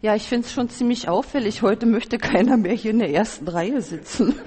Ja, 0.00 0.14
ich 0.14 0.28
finde 0.28 0.46
es 0.46 0.52
schon 0.52 0.68
ziemlich 0.68 1.08
auffällig. 1.08 1.62
Heute 1.62 1.84
möchte 1.84 2.18
keiner 2.18 2.56
mehr 2.56 2.74
hier 2.74 2.92
in 2.92 3.00
der 3.00 3.10
ersten 3.10 3.48
Reihe 3.48 3.82
sitzen. 3.82 4.38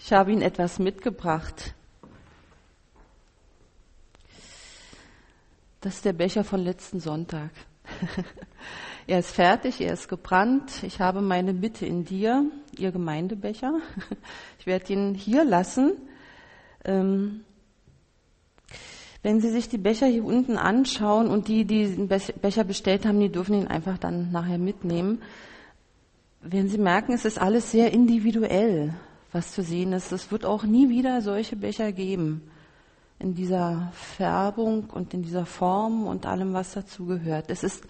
Ich 0.00 0.12
habe 0.12 0.32
Ihnen 0.32 0.42
etwas 0.42 0.80
mitgebracht. 0.80 1.74
Das 5.80 5.94
ist 5.94 6.04
der 6.04 6.12
Becher 6.12 6.42
von 6.42 6.60
letzten 6.60 6.98
Sonntag. 6.98 7.50
er 9.06 9.20
ist 9.20 9.30
fertig, 9.30 9.80
er 9.80 9.92
ist 9.92 10.08
gebrannt. 10.08 10.82
Ich 10.82 11.00
habe 11.00 11.20
meine 11.20 11.54
Bitte 11.54 11.86
in 11.86 12.04
dir, 12.04 12.44
Ihr 12.76 12.90
Gemeindebecher. 12.90 13.78
Ich 14.58 14.66
werde 14.66 14.92
ihn 14.92 15.14
hier 15.14 15.44
lassen. 15.44 15.92
Ähm, 16.84 17.44
wenn 19.26 19.40
Sie 19.40 19.50
sich 19.50 19.68
die 19.68 19.76
Becher 19.76 20.06
hier 20.06 20.24
unten 20.24 20.56
anschauen 20.56 21.26
und 21.26 21.48
die, 21.48 21.64
die 21.64 21.96
den 21.96 22.06
Becher 22.06 22.62
bestellt 22.62 23.04
haben, 23.04 23.18
die 23.18 23.28
dürfen 23.28 23.54
ihn 23.54 23.66
einfach 23.66 23.98
dann 23.98 24.30
nachher 24.30 24.56
mitnehmen. 24.56 25.20
Wenn 26.42 26.68
Sie 26.68 26.78
merken, 26.78 27.12
es 27.12 27.24
ist 27.24 27.40
alles 27.40 27.72
sehr 27.72 27.92
individuell, 27.92 28.94
was 29.32 29.50
zu 29.50 29.64
sehen 29.64 29.92
ist. 29.94 30.12
Es 30.12 30.30
wird 30.30 30.44
auch 30.44 30.62
nie 30.62 30.90
wieder 30.90 31.22
solche 31.22 31.56
Becher 31.56 31.90
geben. 31.90 32.48
In 33.18 33.34
dieser 33.34 33.90
Färbung 33.94 34.90
und 34.90 35.12
in 35.12 35.24
dieser 35.24 35.44
Form 35.44 36.06
und 36.06 36.24
allem, 36.24 36.52
was 36.52 36.74
dazu 36.74 37.06
gehört. 37.06 37.50
Es 37.50 37.64
ist 37.64 37.82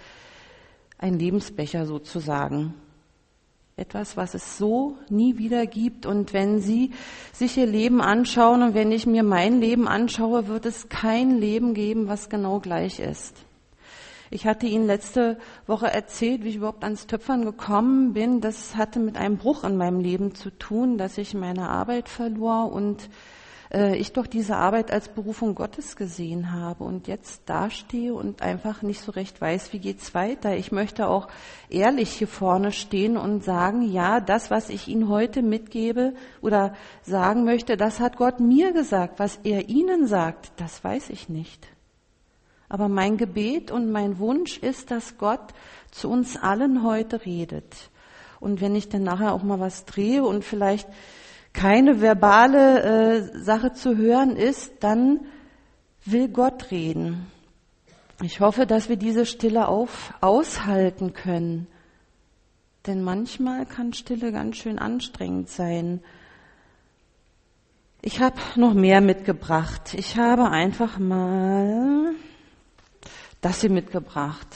ein 0.97 1.19
Lebensbecher 1.19 1.85
sozusagen 1.85 2.73
etwas, 3.79 4.17
was 4.17 4.33
es 4.33 4.57
so 4.57 4.97
nie 5.11 5.37
wieder 5.37 5.67
gibt. 5.67 6.07
Und 6.07 6.33
wenn 6.33 6.61
Sie 6.61 6.93
sich 7.35 7.59
Ihr 7.59 7.67
Leben 7.67 8.01
anschauen 8.01 8.63
und 8.63 8.75
wenn 8.75 8.91
ich 8.91 9.07
mir 9.07 9.23
mein 9.23 9.61
Leben 9.61 9.87
anschaue, 9.87 10.49
wird 10.49 10.65
es 10.65 10.89
kein 10.89 11.37
Leben 11.37 11.75
geben, 11.75 12.09
was 12.09 12.31
genau 12.31 12.59
gleich 12.59 13.01
ist. 13.01 13.37
Ich 14.31 14.47
hatte 14.47 14.67
Ihnen 14.67 14.87
letzte 14.87 15.39
Woche 15.67 15.89
erzählt, 15.89 16.43
wie 16.43 16.49
ich 16.49 16.57
überhaupt 16.57 16.85
ans 16.85 17.07
Töpfern 17.07 17.45
gekommen 17.45 18.15
bin. 18.15 18.41
Das 18.41 18.77
hatte 18.77 18.99
mit 18.99 19.19
einem 19.19 19.37
Bruch 19.37 19.63
in 19.63 19.77
meinem 19.77 20.01
Leben 20.01 20.35
zu 20.35 20.49
tun, 20.49 20.97
dass 20.97 21.19
ich 21.19 21.35
meine 21.35 21.69
Arbeit 21.69 22.09
verlor 22.09 22.73
und 22.73 23.11
äh, 23.73 23.97
ich 23.97 24.13
doch 24.13 24.27
diese 24.27 24.57
Arbeit 24.57 24.91
als 24.91 25.09
Berufung 25.09 25.55
Gottes 25.55 25.97
gesehen 25.97 26.53
habe 26.53 26.85
und 26.85 27.09
jetzt 27.09 27.43
dastehe 27.47 28.15
und 28.15 28.43
einfach 28.43 28.83
nicht 28.83 29.01
so 29.01 29.13
recht 29.13 29.41
weiß, 29.41 29.73
wie 29.73 29.79
geht's 29.79 30.15
weiter. 30.15 30.57
Ich 30.57 30.73
möchte 30.73 31.09
auch 31.09 31.29
ehrlich 31.69 32.11
hier 32.11 32.29
vorne 32.29 32.73
stehen 32.73 33.17
und 33.17 33.45
sagen, 33.45 33.83
ja, 33.83 34.21
das, 34.21 34.51
was 34.51 34.69
ich 34.69 34.89
Ihnen 34.89 35.09
heute 35.09 35.43
mitgebe 35.43 36.15
oder 36.41 36.75
sagen 37.03 37.45
möchte, 37.45 37.77
das 37.77 38.01
hat 38.01 38.17
Gott 38.17 38.41
mir 38.41 38.73
gesagt. 38.73 39.19
Was 39.19 39.41
er 39.45 39.69
Ihnen 39.69 40.07
sagt, 40.07 40.53
das 40.57 40.83
weiß 40.83 41.11
ich 41.11 41.29
nicht. 41.29 41.67
Aber 42.69 42.89
mein 42.89 43.17
Gebet 43.17 43.71
und 43.71 43.93
mein 43.93 44.19
Wunsch 44.19 44.59
ist, 44.59 44.91
dass 44.91 45.19
Gott 45.19 45.55
zu 45.91 46.11
uns 46.11 46.37
allen 46.37 46.83
heute 46.83 47.25
redet. 47.25 47.91
Und 48.41 48.61
wenn 48.61 48.75
ich 48.75 48.89
dann 48.89 49.03
nachher 49.03 49.33
auch 49.33 49.43
mal 49.43 49.61
was 49.61 49.85
drehe 49.85 50.25
und 50.25 50.45
vielleicht 50.45 50.89
keine 51.57 52.03
verbale 52.03 52.83
äh, 52.83 53.39
Sache 53.39 53.73
zu 53.73 53.97
hören 53.97 54.37
ist, 54.37 54.73
dann 54.81 55.21
will 56.05 56.29
Gott 56.29 56.71
reden. 56.71 57.27
Ich 58.23 58.41
hoffe, 58.41 58.67
dass 58.67 58.91
wir 58.91 58.97
diese 58.97 59.25
Stille 59.25 59.67
auf, 59.67 60.13
aushalten 60.21 61.15
können. 61.15 61.67
Denn 62.87 63.03
manchmal 63.03 63.65
kann 63.65 63.95
Stille 63.95 64.33
ganz 64.33 64.57
schön 64.59 64.79
anstrengend 64.79 65.49
sein. 65.49 66.03
Ich 68.03 68.21
habe 68.21 68.37
noch 68.57 68.75
mehr 68.75 69.01
mitgebracht. 69.01 69.95
Ich 69.95 70.19
habe 70.19 70.51
einfach 70.51 70.99
mal 70.99 72.13
das 73.41 73.63
hier 73.63 73.71
mitgebracht. 73.71 74.49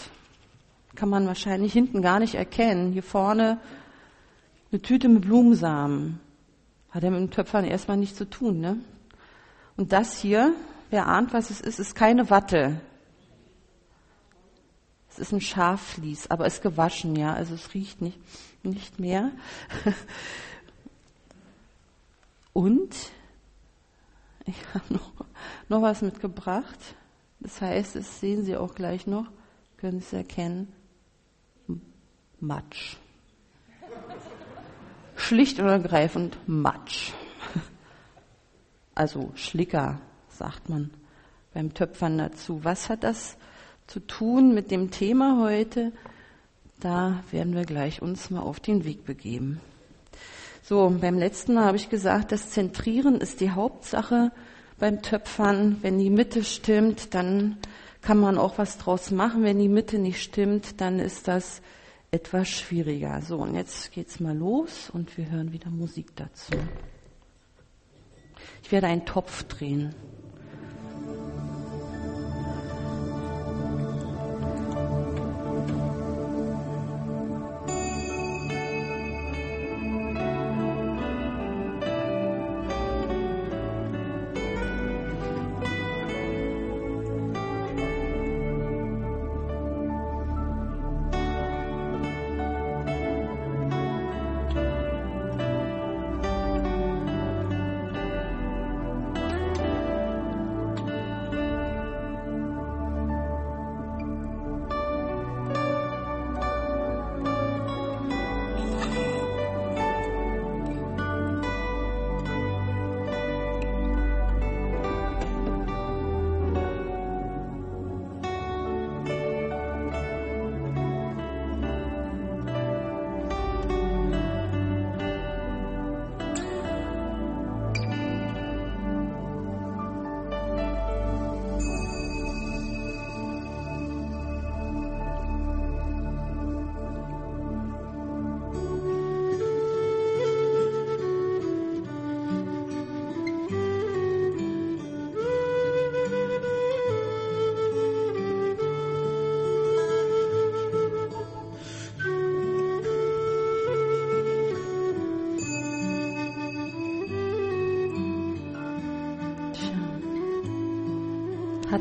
Kann 0.95 1.09
man 1.09 1.27
wahrscheinlich 1.27 1.73
hinten 1.73 2.03
gar 2.03 2.19
nicht 2.19 2.35
erkennen. 2.35 2.93
Hier 2.93 3.03
vorne 3.03 3.59
eine 4.71 4.83
Tüte 4.83 5.09
mit 5.09 5.23
Blumensamen. 5.23 6.21
Hat 6.91 7.03
ja 7.03 7.11
mit 7.11 7.21
dem 7.21 7.31
Töpfern 7.31 7.65
erstmal 7.65 7.97
nichts 7.97 8.17
zu 8.17 8.29
tun, 8.29 8.61
ne? 8.61 8.79
Und 9.77 9.93
das 9.93 10.19
hier, 10.19 10.53
wer 10.91 11.07
ahnt, 11.07 11.33
was 11.33 11.51
es 11.51 11.61
ist, 11.61 11.79
ist 11.79 11.95
keine 11.95 12.31
Watte. 12.31 12.81
Es 15.09 15.19
ist 15.19 15.33
ein 15.33 15.41
Schafflies, 15.41 16.31
aber 16.31 16.47
ist 16.47 16.63
gewaschen, 16.63 17.17
ja, 17.17 17.33
also 17.33 17.55
es 17.55 17.75
riecht 17.75 18.01
nicht, 18.01 18.19
nicht 18.63 19.01
mehr. 19.01 19.31
Und 22.53 22.95
ich 24.45 24.57
habe 24.75 24.95
noch, 24.95 25.13
noch 25.69 25.83
was 25.83 26.03
mitgebracht. 26.03 26.79
Das 27.41 27.61
heißt, 27.61 27.97
das 27.97 28.21
sehen 28.21 28.45
Sie 28.45 28.57
auch 28.57 28.75
gleich 28.75 29.07
noch, 29.07 29.27
können 29.79 30.01
Sie 30.01 30.07
es 30.07 30.13
erkennen. 30.13 30.73
Matsch 32.41 33.00
schlicht 35.21 35.61
und 35.61 35.69
ergreifend 35.69 36.37
Matsch. 36.47 37.13
Also 38.93 39.31
Schlicker, 39.35 40.01
sagt 40.29 40.69
man 40.69 40.91
beim 41.55 41.73
Töpfern 41.73 42.19
dazu. 42.19 42.65
Was 42.65 42.91
hat 42.91 43.03
das 43.03 43.37
zu 43.87 44.01
tun 44.01 44.53
mit 44.53 44.71
dem 44.71 44.91
Thema 44.91 45.41
heute? 45.41 45.93
Da 46.81 47.23
werden 47.31 47.55
wir 47.55 47.65
gleich 47.65 48.03
uns 48.03 48.31
mal 48.31 48.41
auf 48.41 48.61
den 48.61 48.85
Weg 48.85 49.05
begeben. 49.05 49.61
So, 50.63 50.95
beim 51.01 51.19
letzten 51.19 51.55
Mal 51.55 51.65
habe 51.65 51.77
ich 51.77 51.89
gesagt, 51.89 52.33
das 52.33 52.51
Zentrieren 52.51 53.17
ist 53.17 53.41
die 53.41 53.51
Hauptsache 53.51 54.33
beim 54.79 55.03
Töpfern. 55.03 55.79
Wenn 55.83 55.99
die 55.99 56.11
Mitte 56.11 56.45
stimmt, 56.45 57.15
dann 57.15 57.59
kann 58.03 58.19
man 58.19 58.39
auch 58.39 58.59
was 58.59 58.79
draus 58.79 59.11
machen. 59.11 59.43
Wenn 59.43 59.59
die 59.59 59.69
Mitte 59.69 59.99
nicht 59.99 60.23
stimmt, 60.23 60.81
dann 60.81 60.99
ist 60.99 61.29
das 61.29 61.63
etwas 62.11 62.49
schwieriger. 62.49 63.21
So, 63.23 63.39
und 63.39 63.55
jetzt 63.55 63.93
geht's 63.93 64.21
mal 64.21 64.37
los 64.37 64.91
und 64.91 65.17
wir 65.17 65.31
hören 65.31 65.53
wieder 65.53 65.71
Musik 65.71 66.15
dazu. 66.17 66.53
Ich 68.63 68.73
werde 68.73 68.89
einen 68.89 69.07
Topf 69.07 69.45
drehen. 69.45 69.95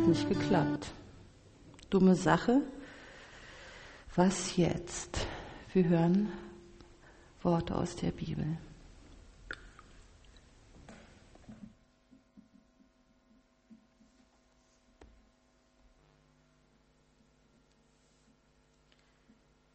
nicht 0.10 0.28
geklappt. 0.28 0.88
Dumme 1.92 2.16
Sache. 2.16 2.64
Was 4.16 4.58
jetzt? 4.58 5.28
Wir 5.72 5.88
hören 5.88 6.32
Worte 7.44 7.76
aus 7.76 7.96
der 7.96 8.10
Bibel. 8.10 8.58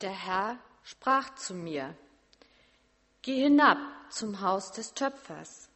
Der 0.01 0.11
Herr 0.11 0.59
sprach 0.83 1.37
zu 1.37 1.55
mir, 1.55 1.97
Geh 3.23 3.41
hinab 3.41 3.79
zum 4.11 4.41
Haus 4.41 4.73
des 4.73 4.95
Töpfers, 4.95 5.71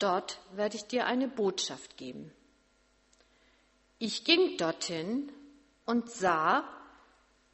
dort 0.00 0.40
werde 0.52 0.76
ich 0.76 0.86
dir 0.86 1.06
eine 1.06 1.28
Botschaft 1.28 1.96
geben. 1.96 2.32
Ich 3.98 4.24
ging 4.24 4.58
dorthin 4.58 5.32
und 5.86 6.10
sah, 6.10 6.64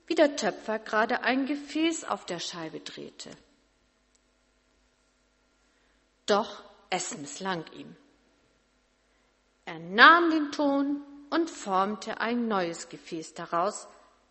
wie 0.06 0.15
der 0.15 0.37
Töpfer 0.37 0.79
gerade 0.79 1.23
ein 1.23 1.47
Gefäß 1.47 2.05
auf 2.05 2.27
der 2.27 2.41
Scheibe 2.41 2.81
drehte. 2.81 3.31
Doch 6.27 6.62
es 6.91 7.17
misslang 7.17 7.65
ihm. 7.73 7.97
Er 9.65 9.79
nahm 9.79 10.31
den 10.31 10.50
Ton 10.50 11.03
und 11.31 11.49
formte 11.49 12.21
ein 12.21 12.49
neues 12.49 12.88
Gefäß 12.88 13.35
daraus, 13.35 13.87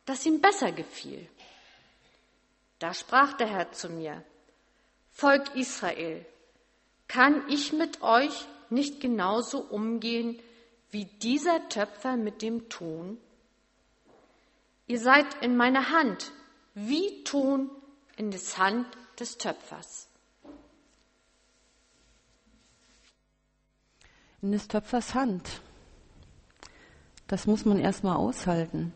das 0.06 0.26
ihm 0.26 0.42
besser 0.42 0.72
gefiel. 0.72 1.28
Da 2.80 2.94
sprach 2.94 3.34
der 3.34 3.48
Herr 3.48 3.72
zu 3.72 3.90
mir, 3.90 4.24
Volk 5.12 5.56
Israel, 5.56 6.26
kann 7.08 7.48
ich 7.50 7.74
mit 7.74 8.02
euch 8.02 8.46
nicht 8.70 9.00
genauso 9.00 9.60
umgehen 9.60 10.42
wie 10.92 11.06
dieser 11.06 11.68
Töpfer 11.70 12.18
mit 12.18 12.42
dem 12.42 12.70
Ton? 12.70 13.18
Ihr 14.88 15.00
seid 15.00 15.26
in 15.42 15.56
meiner 15.56 15.90
Hand, 15.90 16.32
wie 16.74 17.24
Ton 17.24 17.70
in 18.18 18.32
des 18.32 18.58
Hand 18.58 18.86
des 19.20 19.38
Töpfers. 19.38 20.08
In 24.42 24.52
des 24.52 24.68
Töpfers 24.68 25.14
Hand. 25.14 25.62
Das 27.28 27.48
muss 27.48 27.64
man 27.64 27.80
erstmal 27.80 28.18
aushalten. 28.18 28.92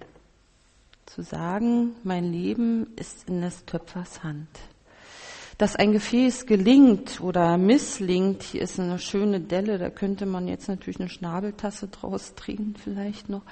Zu 1.06 1.22
sagen, 1.22 1.96
mein 2.04 2.32
Leben 2.32 2.94
ist 2.98 3.30
in 3.30 3.42
des 3.42 3.64
Töpfers 3.66 4.24
Hand 4.24 4.50
dass 5.57 5.75
ein 5.75 5.94
Gefäß 5.94 6.46
gelingt 6.46 7.22
oder 7.22 7.57
misslingt. 7.57 8.44
Hier 8.44 8.62
ist 8.62 8.80
eine 8.80 9.00
schöne 9.00 9.40
Delle, 9.40 9.78
da 9.78 9.90
könnte 9.90 10.25
man 10.25 10.48
jetzt 10.48 10.68
natürlich 10.68 11.00
eine 11.00 11.10
Schnabeltasse 11.10 11.88
draus 11.88 12.36
drehen, 12.36 12.75
vielleicht 12.81 13.30
noch. 13.30 13.44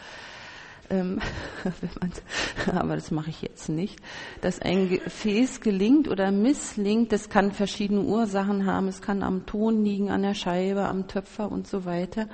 Ähm, 0.89 1.21
aber 2.73 2.95
das 2.95 3.09
mache 3.09 3.29
ich 3.29 3.41
jetzt 3.41 3.69
nicht. 3.69 3.99
Dass 4.41 4.61
ein 4.61 4.89
Gefäß 4.89 5.61
gelingt 5.61 6.09
oder 6.09 6.31
misslingt, 6.31 7.11
das 7.13 7.29
kann 7.29 7.53
verschiedene 7.53 8.01
Ursachen 8.01 8.65
haben. 8.65 8.89
Es 8.89 9.01
kann 9.01 9.23
am 9.23 9.45
Ton 9.45 9.83
liegen, 9.83 10.11
an 10.11 10.23
der 10.23 10.33
Scheibe, 10.33 10.85
am 10.85 11.07
Töpfer 11.07 11.51
und 11.51 11.67
so 11.67 11.85
weiter. 11.85 12.27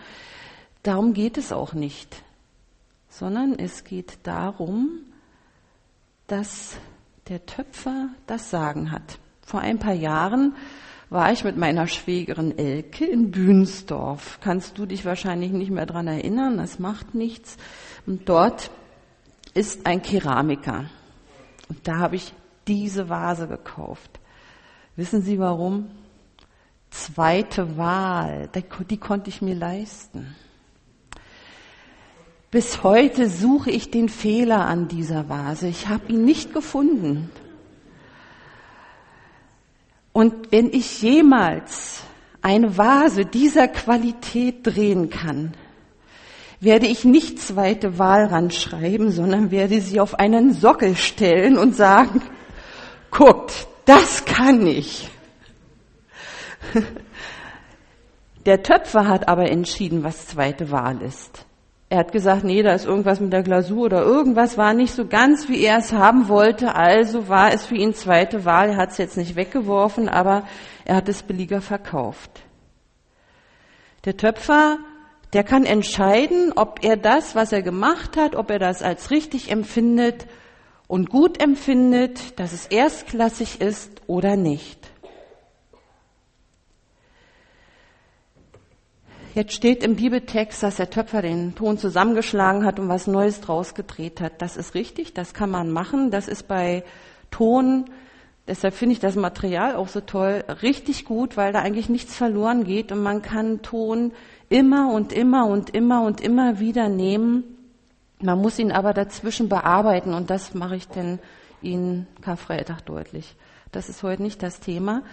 Darum 0.81 1.13
geht 1.13 1.37
es 1.37 1.51
auch 1.51 1.73
nicht, 1.73 2.23
sondern 3.09 3.59
es 3.59 3.83
geht 3.83 4.17
darum, 4.23 5.01
dass 6.25 6.77
der 7.27 7.45
Töpfer 7.45 8.09
das 8.25 8.49
Sagen 8.49 8.91
hat. 8.91 9.19
Vor 9.49 9.61
ein 9.61 9.79
paar 9.79 9.95
Jahren 9.95 10.53
war 11.09 11.31
ich 11.31 11.43
mit 11.43 11.57
meiner 11.57 11.87
Schwägerin 11.87 12.55
Elke 12.55 13.03
in 13.03 13.31
Bühnsdorf. 13.31 14.37
Kannst 14.43 14.77
du 14.77 14.85
dich 14.85 15.05
wahrscheinlich 15.05 15.51
nicht 15.51 15.71
mehr 15.71 15.87
dran 15.87 16.05
erinnern, 16.05 16.57
das 16.57 16.77
macht 16.77 17.15
nichts. 17.15 17.57
Und 18.05 18.29
dort 18.29 18.69
ist 19.55 19.87
ein 19.87 20.03
Keramiker. 20.03 20.85
Und 21.67 21.87
da 21.87 21.97
habe 21.97 22.15
ich 22.15 22.31
diese 22.67 23.09
Vase 23.09 23.47
gekauft. 23.47 24.19
Wissen 24.95 25.23
Sie 25.23 25.39
warum? 25.39 25.89
Zweite 26.91 27.75
Wahl, 27.75 28.51
die 28.87 28.97
konnte 28.97 29.31
ich 29.31 29.41
mir 29.41 29.55
leisten. 29.55 30.35
Bis 32.51 32.83
heute 32.83 33.27
suche 33.27 33.71
ich 33.71 33.89
den 33.89 34.09
Fehler 34.09 34.67
an 34.67 34.87
dieser 34.87 35.27
Vase. 35.27 35.69
Ich 35.69 35.87
habe 35.87 36.13
ihn 36.13 36.23
nicht 36.23 36.53
gefunden. 36.53 37.31
Und 40.19 40.51
wenn 40.51 40.73
ich 40.73 41.01
jemals 41.01 42.03
eine 42.41 42.77
Vase 42.77 43.25
dieser 43.25 43.69
Qualität 43.69 44.67
drehen 44.67 45.09
kann, 45.09 45.53
werde 46.59 46.87
ich 46.87 47.05
nicht 47.05 47.39
zweite 47.39 47.97
Wahl 47.99 48.25
ranschreiben, 48.25 49.11
sondern 49.11 49.49
werde 49.49 49.79
sie 49.79 50.01
auf 50.01 50.19
einen 50.19 50.51
Sockel 50.51 50.97
stellen 50.97 51.57
und 51.57 51.73
sagen, 51.73 52.21
guckt, 53.11 53.69
das 53.85 54.25
kann 54.25 54.67
ich. 54.67 55.09
Der 58.45 58.61
Töpfer 58.61 59.07
hat 59.07 59.29
aber 59.29 59.49
entschieden, 59.49 60.03
was 60.03 60.27
zweite 60.27 60.69
Wahl 60.69 61.01
ist. 61.01 61.45
Er 61.91 61.97
hat 61.97 62.11
gesagt, 62.11 62.43
nee, 62.43 62.61
da 62.61 62.73
ist 62.73 62.85
irgendwas 62.85 63.19
mit 63.19 63.33
der 63.33 63.41
Glasur 63.41 63.85
oder 63.85 64.03
irgendwas 64.03 64.59
war 64.59 64.75
nicht 64.75 64.93
so 64.93 65.07
ganz, 65.07 65.49
wie 65.49 65.63
er 65.63 65.79
es 65.79 65.91
haben 65.91 66.27
wollte. 66.27 66.75
Also 66.75 67.27
war 67.29 67.51
es 67.51 67.65
für 67.65 67.75
ihn 67.75 67.95
zweite 67.95 68.45
Wahl. 68.45 68.69
Er 68.69 68.77
hat 68.77 68.91
es 68.91 68.99
jetzt 68.99 69.17
nicht 69.17 69.35
weggeworfen, 69.35 70.07
aber 70.07 70.43
er 70.85 70.97
hat 70.97 71.09
es 71.09 71.23
billiger 71.23 71.61
verkauft. 71.61 72.29
Der 74.05 74.17
Töpfer, 74.17 74.77
der 75.33 75.43
kann 75.43 75.65
entscheiden, 75.65 76.53
ob 76.55 76.83
er 76.83 76.95
das, 76.95 77.33
was 77.33 77.51
er 77.51 77.63
gemacht 77.63 78.17
hat, 78.17 78.35
ob 78.35 78.51
er 78.51 78.59
das 78.59 78.83
als 78.83 79.09
richtig 79.09 79.49
empfindet 79.49 80.27
und 80.87 81.09
gut 81.09 81.41
empfindet, 81.41 82.39
dass 82.39 82.53
es 82.53 82.67
erstklassig 82.67 83.61
ist 83.61 84.01
oder 84.05 84.35
nicht. 84.35 84.78
Jetzt 89.35 89.53
steht 89.53 89.83
im 89.83 89.95
Bibeltext, 89.95 90.63
dass 90.63 90.77
der 90.77 90.89
Töpfer 90.89 91.21
den 91.21 91.53
Ton 91.53 91.77
zusammengeschlagen 91.77 92.65
hat 92.65 92.79
und 92.79 92.89
was 92.89 93.05
Neues 93.05 93.41
draus 93.41 93.75
gedreht 93.75 94.21
hat. 94.21 94.41
Das 94.41 94.57
ist 94.57 94.73
richtig, 94.73 95.13
das 95.13 95.35
kann 95.35 95.51
man 95.51 95.69
machen. 95.69 96.09
Das 96.09 96.27
ist 96.27 96.47
bei 96.47 96.83
Ton, 97.29 97.85
deshalb 98.47 98.73
finde 98.73 98.93
ich 98.93 98.99
das 98.99 99.15
Material 99.15 99.75
auch 99.75 99.87
so 99.87 100.01
toll, 100.01 100.43
richtig 100.63 101.05
gut, 101.05 101.37
weil 101.37 101.53
da 101.53 101.59
eigentlich 101.59 101.89
nichts 101.89 102.15
verloren 102.15 102.63
geht 102.63 102.91
und 102.91 103.03
man 103.03 103.21
kann 103.21 103.61
Ton 103.61 104.13
immer 104.49 104.91
und 104.91 105.13
immer 105.13 105.45
und 105.45 105.69
immer 105.69 106.01
und 106.01 106.21
immer 106.21 106.59
wieder 106.59 106.89
nehmen. 106.89 107.43
Man 108.21 108.39
muss 108.39 108.57
ihn 108.57 108.71
aber 108.71 108.95
dazwischen 108.95 109.47
bearbeiten 109.47 110.15
und 110.15 110.31
das 110.31 110.55
mache 110.55 110.75
ich 110.75 110.87
denn 110.87 111.19
Ihnen 111.61 112.07
Karfreitag 112.21 112.81
deutlich. 112.81 113.35
Das 113.71 113.89
ist 113.89 114.01
heute 114.01 114.23
nicht 114.23 114.41
das 114.41 114.59
Thema. 114.59 115.03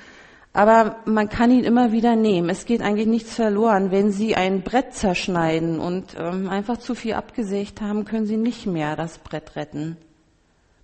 Aber 0.53 0.97
man 1.05 1.29
kann 1.29 1.51
ihn 1.51 1.65
immer 1.65 1.93
wieder 1.93 2.17
nehmen. 2.17 2.49
Es 2.49 2.65
geht 2.65 2.81
eigentlich 2.81 3.07
nichts 3.07 3.35
verloren. 3.35 3.91
Wenn 3.91 4.11
Sie 4.11 4.37
ein 4.37 4.63
Brett 4.63 4.95
zerschneiden 4.95 5.79
und 5.79 6.17
ähm, 6.19 6.49
einfach 6.49 6.79
zu 6.79 6.95
viel 6.95 7.13
abgesägt 7.13 7.83
haben, 7.83 8.07
können 8.07 8.27
Sie 8.27 8.39
nicht 8.39 8.67
mehr 8.67 8.97
das 8.97 9.19
Brett 9.19 9.55
retten. 9.55 9.99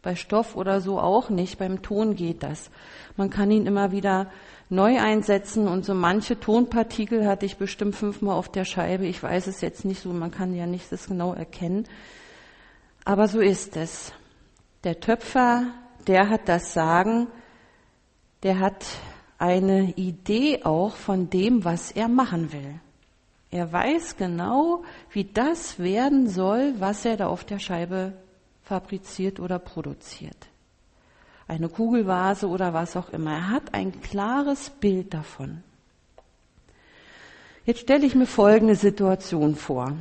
Bei 0.02 0.14
Stoff 0.14 0.56
oder 0.56 0.80
so 0.80 0.98
auch 0.98 1.30
nicht. 1.30 1.58
Beim 1.58 1.80
Ton 1.80 2.16
geht 2.16 2.42
das. 2.42 2.70
Man 3.16 3.30
kann 3.30 3.50
ihn 3.50 3.66
immer 3.66 3.92
wieder 3.92 4.30
neu 4.72 4.98
einsetzen 4.98 5.68
und 5.68 5.84
so 5.84 5.94
manche 5.94 6.40
Tonpartikel 6.40 7.26
hatte 7.26 7.44
ich 7.44 7.56
bestimmt 7.56 7.94
fünfmal 7.94 8.36
auf 8.36 8.48
der 8.48 8.64
Scheibe. 8.64 9.06
Ich 9.06 9.22
weiß 9.22 9.46
es 9.46 9.60
jetzt 9.60 9.84
nicht 9.84 10.02
so, 10.02 10.10
man 10.10 10.30
kann 10.30 10.54
ja 10.54 10.66
nicht 10.66 10.90
das 10.90 11.08
genau 11.08 11.34
erkennen. 11.34 11.86
Aber 13.04 13.28
so 13.28 13.40
ist 13.40 13.76
es. 13.76 14.12
Der 14.84 14.98
Töpfer, 14.98 15.66
der 16.06 16.28
hat 16.28 16.48
das 16.48 16.72
Sagen, 16.72 17.28
der 18.42 18.58
hat 18.60 18.84
eine 19.42 19.90
Idee 19.96 20.62
auch 20.62 20.94
von 20.94 21.28
dem, 21.28 21.64
was 21.64 21.90
er 21.90 22.06
machen 22.06 22.52
will. 22.52 22.78
Er 23.50 23.72
weiß 23.72 24.16
genau, 24.16 24.84
wie 25.10 25.24
das 25.24 25.80
werden 25.80 26.28
soll, 26.28 26.74
was 26.78 27.04
er 27.04 27.16
da 27.16 27.26
auf 27.26 27.44
der 27.44 27.58
Scheibe 27.58 28.12
fabriziert 28.62 29.40
oder 29.40 29.58
produziert. 29.58 30.36
Eine 31.48 31.68
Kugelvase 31.68 32.46
oder 32.46 32.72
was 32.72 32.96
auch 32.96 33.10
immer. 33.10 33.32
Er 33.32 33.50
hat 33.50 33.74
ein 33.74 34.00
klares 34.00 34.70
Bild 34.70 35.12
davon. 35.12 35.64
Jetzt 37.66 37.80
stelle 37.80 38.06
ich 38.06 38.14
mir 38.14 38.26
folgende 38.26 38.76
Situation 38.76 39.56
vor. 39.56 39.96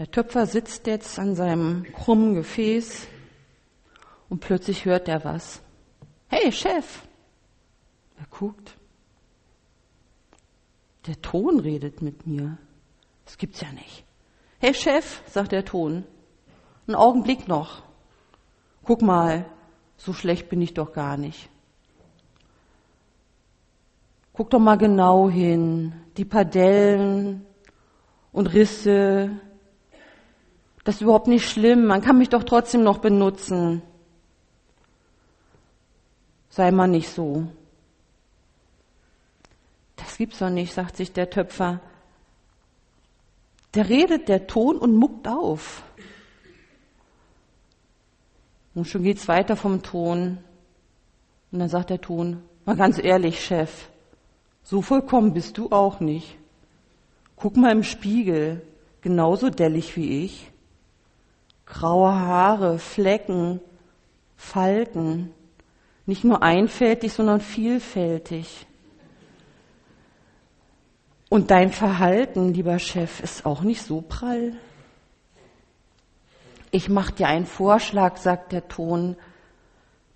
Der 0.00 0.10
Töpfer 0.10 0.46
sitzt 0.46 0.88
jetzt 0.88 1.20
an 1.20 1.36
seinem 1.36 1.86
krummen 1.92 2.34
Gefäß 2.34 3.06
und 4.28 4.40
plötzlich 4.40 4.84
hört 4.84 5.06
er 5.06 5.24
was. 5.24 5.62
Hey, 6.28 6.50
Chef! 6.52 7.02
Er 8.18 8.26
guckt. 8.30 8.76
Der 11.06 11.20
Ton 11.22 11.60
redet 11.60 12.02
mit 12.02 12.26
mir. 12.26 12.58
Das 13.24 13.38
gibt's 13.38 13.60
ja 13.60 13.70
nicht. 13.72 14.04
Hey, 14.58 14.74
Chef, 14.74 15.22
sagt 15.28 15.52
der 15.52 15.64
Ton. 15.64 16.04
Einen 16.86 16.96
Augenblick 16.96 17.46
noch. 17.46 17.82
Guck 18.84 19.02
mal, 19.02 19.46
so 19.96 20.12
schlecht 20.12 20.48
bin 20.48 20.62
ich 20.62 20.74
doch 20.74 20.92
gar 20.92 21.16
nicht. 21.16 21.48
Guck 24.32 24.50
doch 24.50 24.58
mal 24.58 24.76
genau 24.76 25.30
hin. 25.30 25.94
Die 26.16 26.24
Padellen 26.24 27.46
und 28.32 28.48
Risse. 28.48 29.30
Das 30.84 30.96
ist 30.96 31.00
überhaupt 31.00 31.26
nicht 31.26 31.48
schlimm. 31.48 31.86
Man 31.86 32.02
kann 32.02 32.18
mich 32.18 32.28
doch 32.28 32.44
trotzdem 32.44 32.82
noch 32.82 32.98
benutzen. 32.98 33.82
Sei 36.56 36.70
mal 36.70 36.86
nicht 36.86 37.10
so. 37.10 37.48
Das 39.96 40.16
gibt's 40.16 40.38
doch 40.38 40.48
nicht, 40.48 40.72
sagt 40.72 40.96
sich 40.96 41.12
der 41.12 41.28
Töpfer. 41.28 41.80
Der 43.74 43.90
redet 43.90 44.30
der 44.30 44.46
Ton 44.46 44.78
und 44.78 44.94
muckt 44.94 45.28
auf. 45.28 45.82
Und 48.74 48.86
schon 48.86 49.02
geht's 49.02 49.28
weiter 49.28 49.54
vom 49.54 49.82
Ton. 49.82 50.38
Und 51.52 51.58
dann 51.58 51.68
sagt 51.68 51.90
der 51.90 52.00
Ton, 52.00 52.42
mal 52.64 52.74
ganz 52.74 52.98
ehrlich, 53.04 53.44
Chef, 53.44 53.90
so 54.62 54.80
vollkommen 54.80 55.34
bist 55.34 55.58
du 55.58 55.70
auch 55.70 56.00
nicht. 56.00 56.38
Guck 57.36 57.58
mal 57.58 57.72
im 57.72 57.82
Spiegel, 57.82 58.62
genauso 59.02 59.50
dellig 59.50 59.94
wie 59.98 60.24
ich. 60.24 60.50
Graue 61.66 62.14
Haare, 62.14 62.78
Flecken, 62.78 63.60
Falten. 64.38 65.34
Nicht 66.06 66.22
nur 66.24 66.42
einfältig, 66.42 67.12
sondern 67.12 67.40
vielfältig. 67.40 68.66
Und 71.28 71.50
dein 71.50 71.72
Verhalten, 71.72 72.54
lieber 72.54 72.78
Chef, 72.78 73.20
ist 73.20 73.44
auch 73.44 73.62
nicht 73.62 73.82
so 73.82 74.00
prall. 74.00 74.56
Ich 76.70 76.88
mach 76.88 77.10
dir 77.10 77.26
einen 77.26 77.46
Vorschlag, 77.46 78.16
sagt 78.16 78.52
der 78.52 78.68
Ton. 78.68 79.16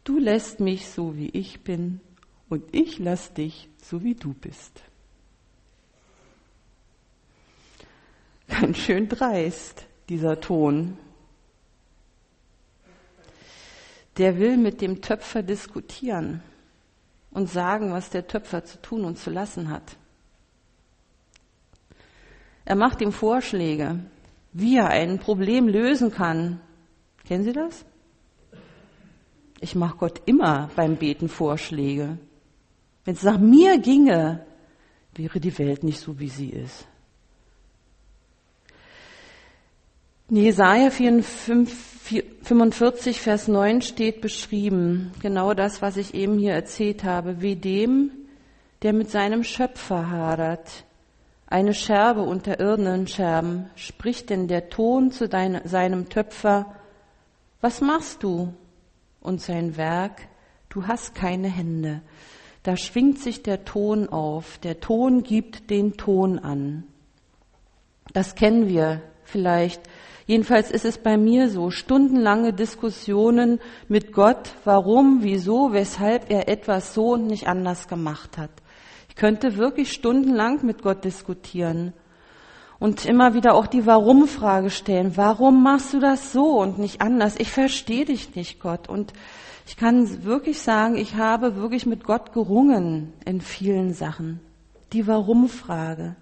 Du 0.04 0.18
lässt 0.18 0.60
mich 0.60 0.88
so, 0.88 1.16
wie 1.16 1.28
ich 1.30 1.62
bin, 1.62 2.00
und 2.48 2.64
ich 2.72 2.98
lass 2.98 3.32
dich 3.32 3.68
so, 3.82 4.02
wie 4.02 4.14
du 4.14 4.32
bist. 4.32 4.82
Ganz 8.48 8.78
schön 8.78 9.08
dreist, 9.08 9.86
dieser 10.08 10.40
Ton. 10.40 10.98
Der 14.20 14.38
will 14.38 14.58
mit 14.58 14.82
dem 14.82 15.00
Töpfer 15.00 15.42
diskutieren 15.42 16.42
und 17.30 17.48
sagen, 17.48 17.90
was 17.90 18.10
der 18.10 18.26
Töpfer 18.26 18.66
zu 18.66 18.78
tun 18.82 19.06
und 19.06 19.16
zu 19.16 19.30
lassen 19.30 19.70
hat. 19.70 19.96
Er 22.66 22.76
macht 22.76 23.00
ihm 23.00 23.12
Vorschläge, 23.12 24.00
wie 24.52 24.76
er 24.76 24.90
ein 24.90 25.20
Problem 25.20 25.68
lösen 25.68 26.12
kann. 26.12 26.60
Kennen 27.26 27.44
Sie 27.44 27.54
das? 27.54 27.86
Ich 29.58 29.74
mache 29.74 29.96
Gott 29.96 30.20
immer 30.26 30.68
beim 30.76 30.96
Beten 30.96 31.30
Vorschläge. 31.30 32.18
Wenn 33.06 33.14
es 33.14 33.22
nach 33.22 33.38
mir 33.38 33.78
ginge, 33.78 34.44
wäre 35.14 35.40
die 35.40 35.56
Welt 35.58 35.82
nicht 35.82 35.98
so, 35.98 36.18
wie 36.18 36.28
sie 36.28 36.50
ist. 36.50 36.86
In 40.30 40.36
Jesaja 40.36 40.90
45, 40.90 43.20
Vers 43.20 43.48
9 43.48 43.82
steht 43.82 44.20
beschrieben, 44.20 45.10
genau 45.20 45.54
das, 45.54 45.82
was 45.82 45.96
ich 45.96 46.14
eben 46.14 46.38
hier 46.38 46.52
erzählt 46.52 47.02
habe, 47.02 47.42
wie 47.42 47.56
dem, 47.56 48.12
der 48.82 48.92
mit 48.92 49.10
seinem 49.10 49.42
Schöpfer 49.42 50.08
hadert, 50.08 50.84
eine 51.48 51.74
Scherbe 51.74 52.22
unter 52.22 52.60
irdenen 52.60 53.08
Scherben, 53.08 53.70
spricht 53.74 54.30
denn 54.30 54.46
der 54.46 54.70
Ton 54.70 55.10
zu 55.10 55.28
dein, 55.28 55.62
seinem 55.64 56.08
Töpfer, 56.08 56.76
was 57.60 57.80
machst 57.80 58.22
du? 58.22 58.54
Und 59.20 59.42
sein 59.42 59.76
Werk, 59.76 60.28
du 60.68 60.86
hast 60.86 61.16
keine 61.16 61.48
Hände. 61.48 62.02
Da 62.62 62.76
schwingt 62.76 63.18
sich 63.18 63.42
der 63.42 63.64
Ton 63.64 64.08
auf. 64.08 64.58
Der 64.58 64.78
Ton 64.78 65.24
gibt 65.24 65.70
den 65.70 65.96
Ton 65.96 66.38
an. 66.38 66.84
Das 68.12 68.36
kennen 68.36 68.68
wir 68.68 69.02
vielleicht. 69.24 69.82
Jedenfalls 70.30 70.70
ist 70.70 70.84
es 70.84 70.96
bei 70.96 71.16
mir 71.16 71.48
so. 71.48 71.72
Stundenlange 71.72 72.52
Diskussionen 72.52 73.58
mit 73.88 74.12
Gott, 74.12 74.52
warum, 74.62 75.24
wieso, 75.24 75.72
weshalb 75.72 76.30
er 76.30 76.48
etwas 76.48 76.94
so 76.94 77.14
und 77.14 77.26
nicht 77.26 77.48
anders 77.48 77.88
gemacht 77.88 78.38
hat. 78.38 78.52
Ich 79.08 79.16
könnte 79.16 79.56
wirklich 79.56 79.90
stundenlang 79.90 80.64
mit 80.64 80.82
Gott 80.82 81.04
diskutieren 81.04 81.94
und 82.78 83.06
immer 83.06 83.34
wieder 83.34 83.54
auch 83.54 83.66
die 83.66 83.86
Warum-Frage 83.86 84.70
stellen. 84.70 85.16
Warum 85.16 85.64
machst 85.64 85.94
du 85.94 85.98
das 85.98 86.30
so 86.30 86.60
und 86.60 86.78
nicht 86.78 87.00
anders? 87.00 87.34
Ich 87.36 87.50
verstehe 87.50 88.04
dich 88.04 88.36
nicht, 88.36 88.60
Gott. 88.60 88.88
Und 88.88 89.12
ich 89.66 89.76
kann 89.76 90.22
wirklich 90.22 90.60
sagen, 90.60 90.96
ich 90.96 91.16
habe 91.16 91.56
wirklich 91.56 91.86
mit 91.86 92.04
Gott 92.04 92.32
gerungen 92.32 93.14
in 93.24 93.40
vielen 93.40 93.94
Sachen. 93.94 94.38
Die 94.92 95.08
Warum-Frage. 95.08 96.14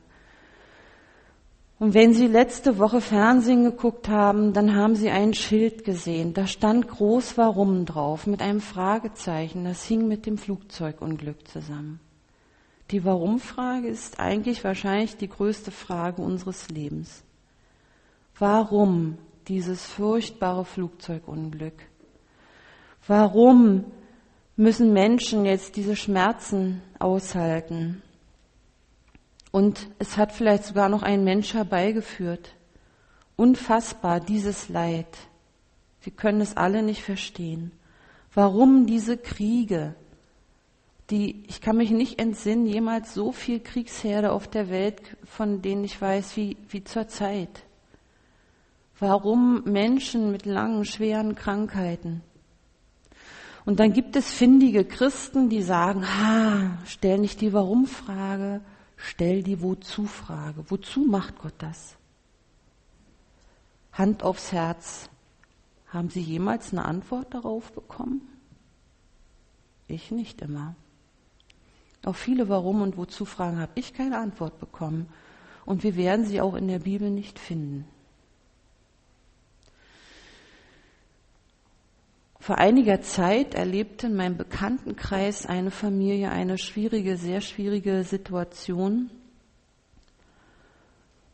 Und 1.78 1.94
wenn 1.94 2.12
Sie 2.12 2.26
letzte 2.26 2.78
Woche 2.78 3.00
Fernsehen 3.00 3.62
geguckt 3.62 4.08
haben, 4.08 4.52
dann 4.52 4.74
haben 4.74 4.96
Sie 4.96 5.10
ein 5.10 5.32
Schild 5.32 5.84
gesehen. 5.84 6.34
Da 6.34 6.48
stand 6.48 6.88
groß 6.88 7.38
Warum 7.38 7.84
drauf 7.84 8.26
mit 8.26 8.42
einem 8.42 8.60
Fragezeichen. 8.60 9.64
Das 9.64 9.84
hing 9.84 10.08
mit 10.08 10.26
dem 10.26 10.38
Flugzeugunglück 10.38 11.46
zusammen. 11.46 12.00
Die 12.90 13.04
Warum-Frage 13.04 13.86
ist 13.86 14.18
eigentlich 14.18 14.64
wahrscheinlich 14.64 15.16
die 15.16 15.28
größte 15.28 15.70
Frage 15.70 16.20
unseres 16.20 16.68
Lebens. 16.68 17.22
Warum 18.38 19.18
dieses 19.46 19.86
furchtbare 19.86 20.64
Flugzeugunglück? 20.64 21.74
Warum 23.06 23.84
müssen 24.56 24.92
Menschen 24.92 25.44
jetzt 25.44 25.76
diese 25.76 25.94
Schmerzen 25.94 26.82
aushalten? 26.98 28.02
Und 29.50 29.88
es 29.98 30.16
hat 30.16 30.32
vielleicht 30.32 30.64
sogar 30.64 30.88
noch 30.88 31.02
ein 31.02 31.24
Mensch 31.24 31.54
herbeigeführt. 31.54 32.54
Unfassbar, 33.36 34.20
dieses 34.20 34.68
Leid. 34.68 35.16
Wir 36.02 36.12
können 36.12 36.40
es 36.40 36.56
alle 36.56 36.82
nicht 36.82 37.02
verstehen. 37.02 37.72
Warum 38.34 38.86
diese 38.86 39.16
Kriege? 39.16 39.94
die, 41.10 41.44
ich 41.48 41.60
kann 41.60 41.76
mich 41.76 41.90
nicht 41.90 42.18
entsinnen, 42.18 42.66
jemals 42.66 43.14
so 43.14 43.32
viel 43.32 43.60
Kriegsherde 43.60 44.32
auf 44.32 44.46
der 44.48 44.68
Welt, 44.68 45.00
von 45.24 45.62
denen 45.62 45.84
ich 45.84 46.00
weiß, 46.00 46.36
wie, 46.36 46.56
wie 46.68 46.84
zur 46.84 47.08
Zeit. 47.08 47.64
Warum 49.00 49.62
Menschen 49.64 50.30
mit 50.30 50.44
langen, 50.44 50.84
schweren 50.84 51.34
Krankheiten? 51.34 52.22
Und 53.64 53.80
dann 53.80 53.92
gibt 53.92 54.16
es 54.16 54.32
findige 54.32 54.84
Christen, 54.84 55.48
die 55.48 55.62
sagen, 55.62 56.04
ha, 56.06 56.78
stell 56.84 57.18
nicht 57.18 57.40
die 57.40 57.52
Warum-Frage, 57.52 58.60
stell 58.98 59.42
die 59.42 59.62
Wozu-Frage. 59.62 60.64
Wozu 60.68 61.06
macht 61.06 61.38
Gott 61.38 61.54
das? 61.58 61.96
Hand 63.92 64.22
aufs 64.22 64.52
Herz. 64.52 65.08
Haben 65.86 66.10
Sie 66.10 66.20
jemals 66.20 66.72
eine 66.72 66.84
Antwort 66.84 67.32
darauf 67.32 67.72
bekommen? 67.72 68.20
Ich 69.86 70.10
nicht 70.10 70.42
immer. 70.42 70.74
Auf 72.04 72.18
viele 72.18 72.48
Warum 72.48 72.82
und 72.82 72.96
Wozu 72.98 73.24
Fragen 73.24 73.58
habe 73.58 73.72
ich 73.74 73.94
keine 73.94 74.18
Antwort 74.18 74.60
bekommen. 74.60 75.08
Und 75.64 75.82
wir 75.82 75.96
werden 75.96 76.26
sie 76.26 76.40
auch 76.40 76.54
in 76.54 76.68
der 76.68 76.80
Bibel 76.80 77.10
nicht 77.10 77.38
finden. 77.38 77.86
Vor 82.40 82.58
einiger 82.58 83.00
Zeit 83.02 83.54
erlebte 83.54 84.06
in 84.06 84.16
meinem 84.16 84.36
Bekanntenkreis 84.36 85.46
eine 85.46 85.70
Familie 85.70 86.30
eine 86.30 86.56
schwierige, 86.56 87.16
sehr 87.16 87.40
schwierige 87.40 88.04
Situation. 88.04 89.10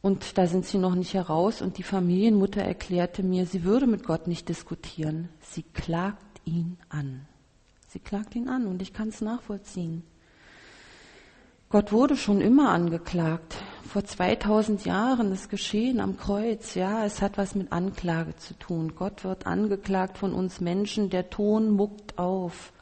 Und 0.00 0.36
da 0.36 0.46
sind 0.46 0.66
sie 0.66 0.78
noch 0.78 0.94
nicht 0.94 1.14
heraus. 1.14 1.62
Und 1.62 1.78
die 1.78 1.82
Familienmutter 1.82 2.62
erklärte 2.62 3.22
mir, 3.22 3.46
sie 3.46 3.64
würde 3.64 3.86
mit 3.86 4.04
Gott 4.04 4.26
nicht 4.26 4.48
diskutieren. 4.48 5.28
Sie 5.40 5.62
klagt 5.62 6.40
ihn 6.44 6.78
an. 6.88 7.26
Sie 7.88 8.00
klagt 8.00 8.34
ihn 8.34 8.48
an 8.48 8.66
und 8.66 8.82
ich 8.82 8.92
kann 8.92 9.08
es 9.08 9.20
nachvollziehen. 9.20 10.02
Gott 11.68 11.92
wurde 11.92 12.16
schon 12.16 12.40
immer 12.40 12.70
angeklagt. 12.70 13.56
Vor 13.88 14.04
2000 14.04 14.84
Jahren 14.86 15.30
ist 15.32 15.50
geschehen 15.50 16.00
am 16.00 16.16
Kreuz. 16.16 16.74
Ja, 16.74 17.04
es 17.04 17.22
hat 17.22 17.38
was 17.38 17.54
mit 17.54 17.70
Anklage 17.70 18.34
zu 18.36 18.54
tun. 18.54 18.94
Gott 18.96 19.24
wird 19.24 19.46
angeklagt 19.46 20.18
von 20.18 20.32
uns 20.32 20.60
Menschen. 20.60 21.10
Der 21.10 21.30
Ton 21.30 21.70
muckt 21.70 22.18
auf. 22.18 22.72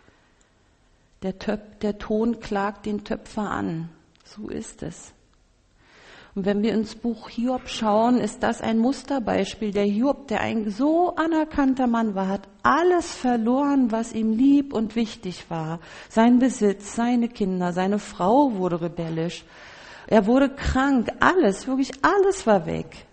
Der, 1.22 1.38
Töp, 1.38 1.80
der 1.80 1.98
Ton 1.98 2.40
klagt 2.40 2.86
den 2.86 3.04
Töpfer 3.04 3.50
an. 3.50 3.90
So 4.24 4.48
ist 4.48 4.82
es. 4.82 5.12
Und 6.34 6.46
wenn 6.46 6.62
wir 6.62 6.72
ins 6.72 6.94
Buch 6.94 7.28
Hiob 7.28 7.68
schauen, 7.68 8.18
ist 8.18 8.42
das 8.42 8.62
ein 8.62 8.78
Musterbeispiel. 8.78 9.70
Der 9.70 9.84
Hiob, 9.84 10.28
der 10.28 10.40
ein 10.40 10.70
so 10.70 11.14
anerkannter 11.16 11.86
Mann 11.86 12.14
war, 12.14 12.28
hat 12.28 12.48
alles 12.62 13.14
verloren, 13.14 13.92
was 13.92 14.14
ihm 14.14 14.32
lieb 14.32 14.72
und 14.72 14.96
wichtig 14.96 15.50
war. 15.50 15.80
Sein 16.08 16.38
Besitz, 16.38 16.94
seine 16.94 17.28
Kinder, 17.28 17.74
seine 17.74 17.98
Frau 17.98 18.54
wurde 18.54 18.80
rebellisch. 18.80 19.44
Er 20.06 20.26
wurde 20.26 20.48
krank, 20.48 21.08
alles, 21.20 21.66
wirklich 21.66 21.92
alles 22.02 22.46
war 22.46 22.66
weg. 22.66 23.06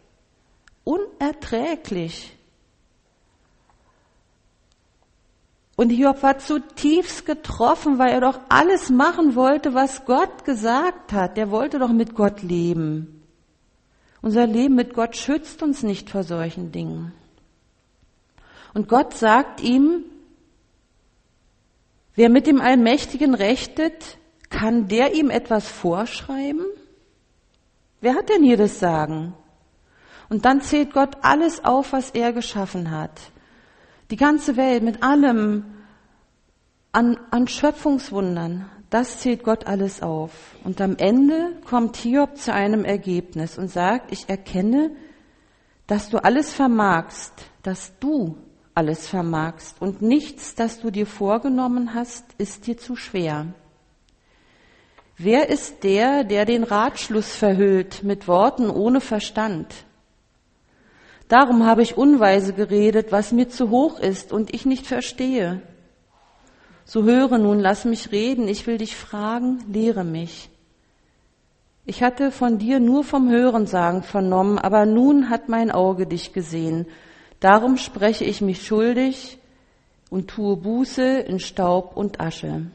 Unerträglich. 0.84 2.36
Und 5.76 5.92
Hiob 5.92 6.24
war 6.24 6.40
zutiefst 6.40 7.26
getroffen, 7.26 8.00
weil 8.00 8.12
er 8.12 8.20
doch 8.20 8.40
alles 8.50 8.90
machen 8.90 9.36
wollte, 9.36 9.74
was 9.74 10.04
Gott 10.04 10.44
gesagt 10.44 11.14
hat. 11.14 11.38
Er 11.38 11.52
wollte 11.52 11.80
doch 11.80 11.94
mit 11.94 12.16
Gott 12.16 12.42
leben. 12.42 13.24
Unser 14.22 14.46
Leben 14.46 14.76
mit 14.76 14.94
Gott 14.94 15.16
schützt 15.16 15.64
uns 15.64 15.82
nicht 15.82 16.10
vor 16.10 16.24
solchen 16.24 16.74
Dingen. 16.74 17.14
Und 18.74 18.90
Gott 18.90 19.14
sagt 19.14 19.62
ihm, 19.62 20.04
wer 22.16 22.30
mit 22.30 22.46
dem 22.46 22.60
Allmächtigen 22.60 23.34
rechtet, 23.34 24.18
kann 24.50 24.88
der 24.90 25.14
ihm 25.14 25.30
etwas 25.30 25.68
vorschreiben? 25.70 26.66
Wer 28.02 28.16
hat 28.16 28.30
denn 28.30 28.44
hier 28.44 28.58
das 28.58 28.80
Sagen? 28.80 29.34
Und 30.30 30.46
dann 30.46 30.62
zählt 30.62 30.94
Gott 30.94 31.18
alles 31.22 31.66
auf, 31.66 31.92
was 31.92 32.12
er 32.12 32.34
geschaffen 32.34 32.92
hat 32.92 33.20
Die 34.12 34.16
ganze 34.16 34.58
Welt 34.58 34.84
mit 34.84 35.04
allem 35.04 35.66
an, 36.92 37.18
an 37.30 37.48
Schöpfungswundern, 37.48 38.70
das 38.90 39.20
zählt 39.20 39.44
Gott 39.44 39.68
alles 39.68 40.02
auf. 40.02 40.32
Und 40.64 40.82
am 40.82 40.98
Ende 40.98 41.56
kommt 41.66 41.98
Hiob 41.98 42.38
zu 42.38 42.54
einem 42.54 42.86
Ergebnis 42.86 43.58
und 43.58 43.70
sagt, 43.70 44.12
ich 44.12 44.28
erkenne, 44.28 44.92
dass 45.86 46.10
du 46.10 46.24
alles 46.24 46.54
vermagst, 46.54 47.34
dass 47.62 47.94
du 48.00 48.38
alles 48.74 49.08
vermagst 49.08 49.82
und 49.82 50.02
nichts, 50.02 50.56
das 50.56 50.80
du 50.80 50.90
dir 50.90 51.06
vorgenommen 51.06 51.94
hast, 51.94 52.26
ist 52.38 52.66
dir 52.66 52.78
zu 52.78 52.96
schwer. 52.96 53.48
Wer 55.22 55.50
ist 55.50 55.84
der, 55.84 56.24
der 56.24 56.46
den 56.46 56.64
Ratschluss 56.64 57.36
verhüllt 57.36 58.04
mit 58.04 58.30
Worten 58.30 58.70
ohne 58.70 59.02
Verstand? 59.02 59.68
Darum 61.28 61.66
habe 61.66 61.82
ich 61.82 61.98
unweise 61.98 62.54
geredet, 62.54 63.12
was 63.12 63.34
mir 63.34 63.50
zu 63.50 63.70
hoch 63.70 64.00
ist 64.00 64.32
und 64.32 64.54
ich 64.54 64.66
nicht 64.66 64.88
verstehe. 64.88 65.62
So 66.86 67.04
höre 67.04 67.38
nun, 67.38 67.60
lass 67.60 67.84
mich 67.84 68.14
reden, 68.14 68.48
ich 68.48 68.66
will 68.66 68.78
dich 68.78 68.96
fragen, 68.96 69.60
lehre 69.68 70.06
mich. 70.06 70.50
Ich 71.86 72.02
hatte 72.02 72.32
von 72.32 72.58
dir 72.58 72.80
nur 72.80 73.04
vom 73.04 73.30
Hörensagen 73.30 74.04
vernommen, 74.04 74.58
aber 74.58 74.86
nun 74.86 75.30
hat 75.30 75.50
mein 75.50 75.70
Auge 75.70 76.08
dich 76.08 76.32
gesehen. 76.32 76.88
Darum 77.42 77.76
spreche 77.76 78.24
ich 78.24 78.40
mich 78.40 78.66
schuldig 78.66 79.38
und 80.10 80.30
tue 80.30 80.56
Buße 80.56 81.20
in 81.20 81.42
Staub 81.42 81.98
und 81.98 82.22
Asche. 82.22 82.68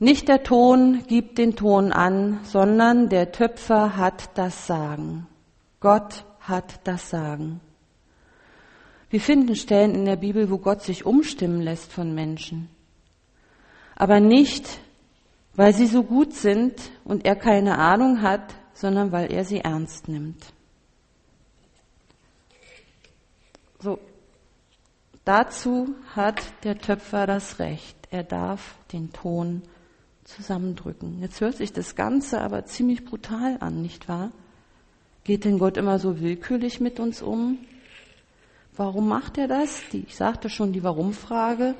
Nicht 0.00 0.28
der 0.28 0.44
Ton 0.44 1.04
gibt 1.08 1.38
den 1.38 1.56
Ton 1.56 1.92
an, 1.92 2.40
sondern 2.44 3.08
der 3.08 3.32
Töpfer 3.32 3.96
hat 3.96 4.38
das 4.38 4.66
Sagen. 4.66 5.26
Gott 5.80 6.24
hat 6.40 6.86
das 6.86 7.10
Sagen. 7.10 7.60
Wir 9.10 9.20
finden 9.20 9.56
Stellen 9.56 9.94
in 9.94 10.04
der 10.04 10.16
Bibel, 10.16 10.50
wo 10.50 10.58
Gott 10.58 10.82
sich 10.82 11.04
umstimmen 11.04 11.60
lässt 11.60 11.92
von 11.92 12.14
Menschen. 12.14 12.68
Aber 13.96 14.20
nicht, 14.20 14.80
weil 15.54 15.74
sie 15.74 15.86
so 15.86 16.04
gut 16.04 16.34
sind 16.34 16.74
und 17.04 17.24
er 17.24 17.34
keine 17.34 17.78
Ahnung 17.78 18.22
hat, 18.22 18.54
sondern 18.74 19.10
weil 19.10 19.32
er 19.32 19.44
sie 19.44 19.58
ernst 19.58 20.06
nimmt. 20.06 20.52
So, 23.80 23.98
dazu 25.24 25.94
hat 26.14 26.40
der 26.62 26.78
Töpfer 26.78 27.26
das 27.26 27.58
Recht. 27.58 27.96
Er 28.10 28.22
darf 28.22 28.76
den 28.92 29.12
Ton 29.12 29.62
zusammendrücken. 30.28 31.20
Jetzt 31.20 31.40
hört 31.40 31.56
sich 31.56 31.72
das 31.72 31.96
Ganze 31.96 32.40
aber 32.40 32.64
ziemlich 32.66 33.04
brutal 33.04 33.56
an, 33.60 33.82
nicht 33.82 34.08
wahr? 34.08 34.30
Geht 35.24 35.44
denn 35.44 35.58
Gott 35.58 35.76
immer 35.76 35.98
so 35.98 36.20
willkürlich 36.20 36.80
mit 36.80 37.00
uns 37.00 37.22
um? 37.22 37.58
Warum 38.76 39.08
macht 39.08 39.38
er 39.38 39.48
das? 39.48 39.82
Die, 39.92 40.04
ich 40.06 40.16
sagte 40.16 40.48
schon, 40.48 40.72
die 40.72 40.84
Warum-Frage 40.84 41.74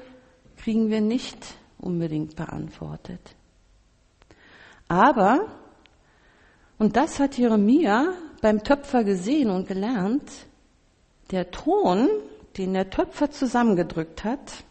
kriegen 0.56 0.90
wir 0.90 1.00
nicht 1.00 1.38
unbedingt 1.78 2.34
beantwortet. 2.36 3.20
Aber, 4.88 5.46
und 6.78 6.96
das 6.96 7.20
hat 7.20 7.38
Jeremia 7.38 8.14
beim 8.40 8.64
Töpfer 8.64 9.04
gesehen 9.04 9.50
und 9.50 9.68
gelernt, 9.68 10.30
der 11.30 11.50
Ton, 11.50 12.08
den 12.56 12.72
der 12.72 12.90
Töpfer 12.90 13.30
zusammengedrückt 13.30 14.24
hat, 14.24 14.64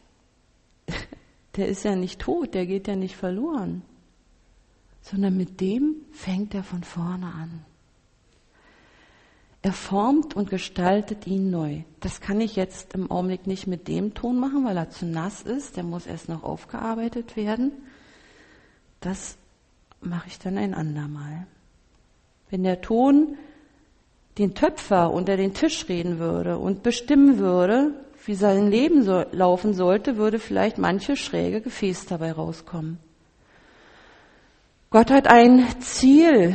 der 1.58 1.68
ist 1.68 1.84
ja 1.84 1.96
nicht 1.96 2.20
tot, 2.20 2.54
der 2.54 2.66
geht 2.66 2.88
ja 2.88 2.96
nicht 2.96 3.16
verloren, 3.16 3.82
sondern 5.02 5.36
mit 5.36 5.60
dem 5.60 5.96
fängt 6.12 6.54
er 6.54 6.64
von 6.64 6.84
vorne 6.84 7.26
an. 7.28 7.66
Er 9.64 9.74
formt 9.74 10.36
und 10.36 10.50
gestaltet 10.50 11.26
ihn 11.28 11.50
neu. 11.50 11.82
Das 12.00 12.22
kann 12.22 12.40
ich 12.40 12.56
jetzt 12.56 12.94
im 12.94 13.10
Augenblick 13.12 13.48
nicht 13.48 13.68
mit 13.68 13.88
dem 13.88 14.14
Ton 14.14 14.40
machen, 14.40 14.64
weil 14.64 14.78
er 14.78 14.92
zu 14.92 15.06
nass 15.06 15.42
ist. 15.42 15.76
Der 15.76 15.84
muss 15.84 16.06
erst 16.06 16.30
noch 16.30 16.44
aufgearbeitet 16.44 17.36
werden. 17.36 17.72
Das 19.02 19.38
mache 20.00 20.28
ich 20.28 20.40
dann 20.40 20.58
ein 20.58 20.74
andermal. 20.74 21.48
Wenn 22.50 22.64
der 22.64 22.82
Ton 22.82 23.36
den 24.38 24.54
Töpfer 24.54 25.12
unter 25.12 25.36
den 25.36 25.54
Tisch 25.54 25.90
reden 25.90 26.20
würde 26.20 26.60
und 26.60 26.84
bestimmen 26.84 27.40
würde, 27.40 28.06
wie 28.28 28.36
sein 28.36 28.70
Leben 28.70 29.04
so 29.04 29.24
laufen 29.32 29.74
sollte, 29.74 30.18
würde 30.18 30.38
vielleicht 30.38 30.78
manche 30.78 31.16
schräge 31.16 31.62
Gefäß 31.62 32.08
dabei 32.08 32.34
rauskommen. 32.34 33.00
Gott 34.90 35.12
hat 35.12 35.28
ein 35.28 35.66
Ziel 35.80 36.54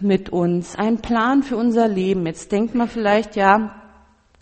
mit 0.00 0.30
uns, 0.30 0.76
einen 0.76 0.98
Plan 0.98 1.44
für 1.44 1.56
unser 1.56 1.86
Leben. 1.86 2.26
Jetzt 2.26 2.50
denkt 2.50 2.74
man 2.74 2.88
vielleicht, 2.88 3.36
ja, 3.36 3.80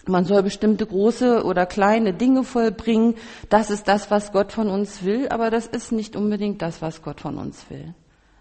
man 0.06 0.24
soll 0.24 0.42
bestimmte 0.42 0.86
große 0.86 1.44
oder 1.44 1.66
kleine 1.66 2.14
Dinge 2.14 2.44
vollbringen. 2.44 3.14
Das 3.50 3.68
ist 3.68 3.86
das, 3.86 4.10
was 4.10 4.32
Gott 4.32 4.50
von 4.50 4.68
uns 4.68 5.04
will, 5.04 5.28
aber 5.28 5.50
das 5.50 5.66
ist 5.66 5.92
nicht 5.92 6.16
unbedingt 6.16 6.62
das, 6.62 6.80
was 6.80 7.02
Gott 7.02 7.20
von 7.20 7.36
uns 7.36 7.66
will. 7.68 7.94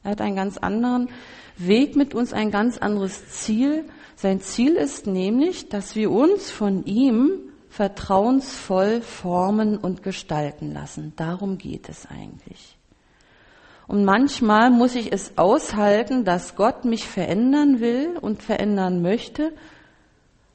Er 0.04 0.12
hat 0.12 0.22
einen 0.22 0.38
ganz 0.38 0.58
anderen 0.58 1.10
Weg 1.58 1.98
mit 1.98 2.16
uns, 2.16 2.32
ein 2.32 2.52
ganz 2.52 2.78
anderes 2.78 3.28
Ziel. 3.28 3.84
Sein 4.16 4.40
Ziel 4.40 4.76
ist 4.76 5.08
nämlich, 5.08 5.68
dass 5.68 5.98
wir 5.98 6.10
uns 6.10 6.52
von 6.52 6.86
ihm 6.86 7.49
vertrauensvoll 7.70 9.02
formen 9.02 9.78
und 9.78 10.04
gestalten 10.04 10.74
lassen. 10.74 11.14
Darum 11.16 11.58
geht 11.58 11.88
es 11.88 12.06
eigentlich. 12.08 12.78
Und 13.88 14.06
manchmal 14.06 14.70
muss 14.70 14.96
ich 14.96 15.12
es 15.12 15.38
aushalten, 15.38 16.26
dass 16.26 16.56
Gott 16.56 16.86
mich 16.86 17.08
verändern 17.08 17.80
will 17.80 18.18
und 18.20 18.44
verändern 18.44 19.02
möchte 19.02 19.54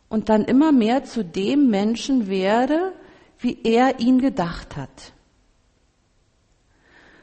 und 0.09 0.29
dann 0.29 0.45
immer 0.45 0.71
mehr 0.71 1.05
zu 1.05 1.25
dem 1.25 1.71
Menschen 1.71 2.29
werde, 2.29 2.93
wie 3.39 3.59
er 3.65 3.99
ihn 3.99 4.21
gedacht 4.21 4.77
hat. 4.77 5.13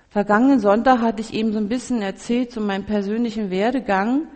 Vergangenen 0.09 0.59
Sonntag 0.59 0.99
hatte 0.99 1.21
ich 1.21 1.33
eben 1.33 1.53
so 1.53 1.57
ein 1.57 1.69
bisschen 1.69 2.01
erzählt 2.01 2.51
zu 2.51 2.59
meinem 2.59 2.85
persönlichen 2.85 3.49
Werdegang, 3.49 4.27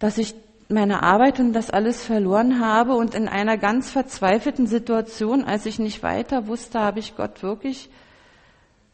dass 0.00 0.18
ich 0.18 0.34
meine 0.68 1.02
Arbeit 1.02 1.38
und 1.38 1.52
das 1.52 1.70
alles 1.70 2.04
verloren 2.04 2.60
habe 2.60 2.94
und 2.94 3.14
in 3.14 3.28
einer 3.28 3.56
ganz 3.56 3.90
verzweifelten 3.90 4.66
Situation, 4.66 5.44
als 5.44 5.66
ich 5.66 5.78
nicht 5.78 6.02
weiter 6.02 6.48
wusste, 6.48 6.80
habe 6.80 6.98
ich 6.98 7.16
Gott 7.16 7.42
wirklich 7.42 7.88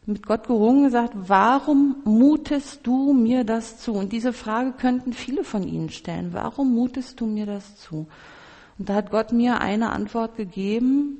mit 0.05 0.25
Gott 0.25 0.47
gerungen 0.47 0.83
gesagt, 0.83 1.13
warum 1.15 1.95
mutest 2.03 2.85
du 2.85 3.13
mir 3.13 3.43
das 3.45 3.79
zu? 3.79 3.93
Und 3.93 4.11
diese 4.11 4.33
Frage 4.33 4.73
könnten 4.73 5.13
viele 5.13 5.43
von 5.43 5.63
Ihnen 5.63 5.89
stellen. 5.89 6.33
Warum 6.33 6.73
mutest 6.73 7.21
du 7.21 7.25
mir 7.25 7.45
das 7.45 7.77
zu? 7.77 8.07
Und 8.77 8.89
da 8.89 8.95
hat 8.95 9.11
Gott 9.11 9.31
mir 9.31 9.61
eine 9.61 9.91
Antwort 9.91 10.35
gegeben. 10.35 11.19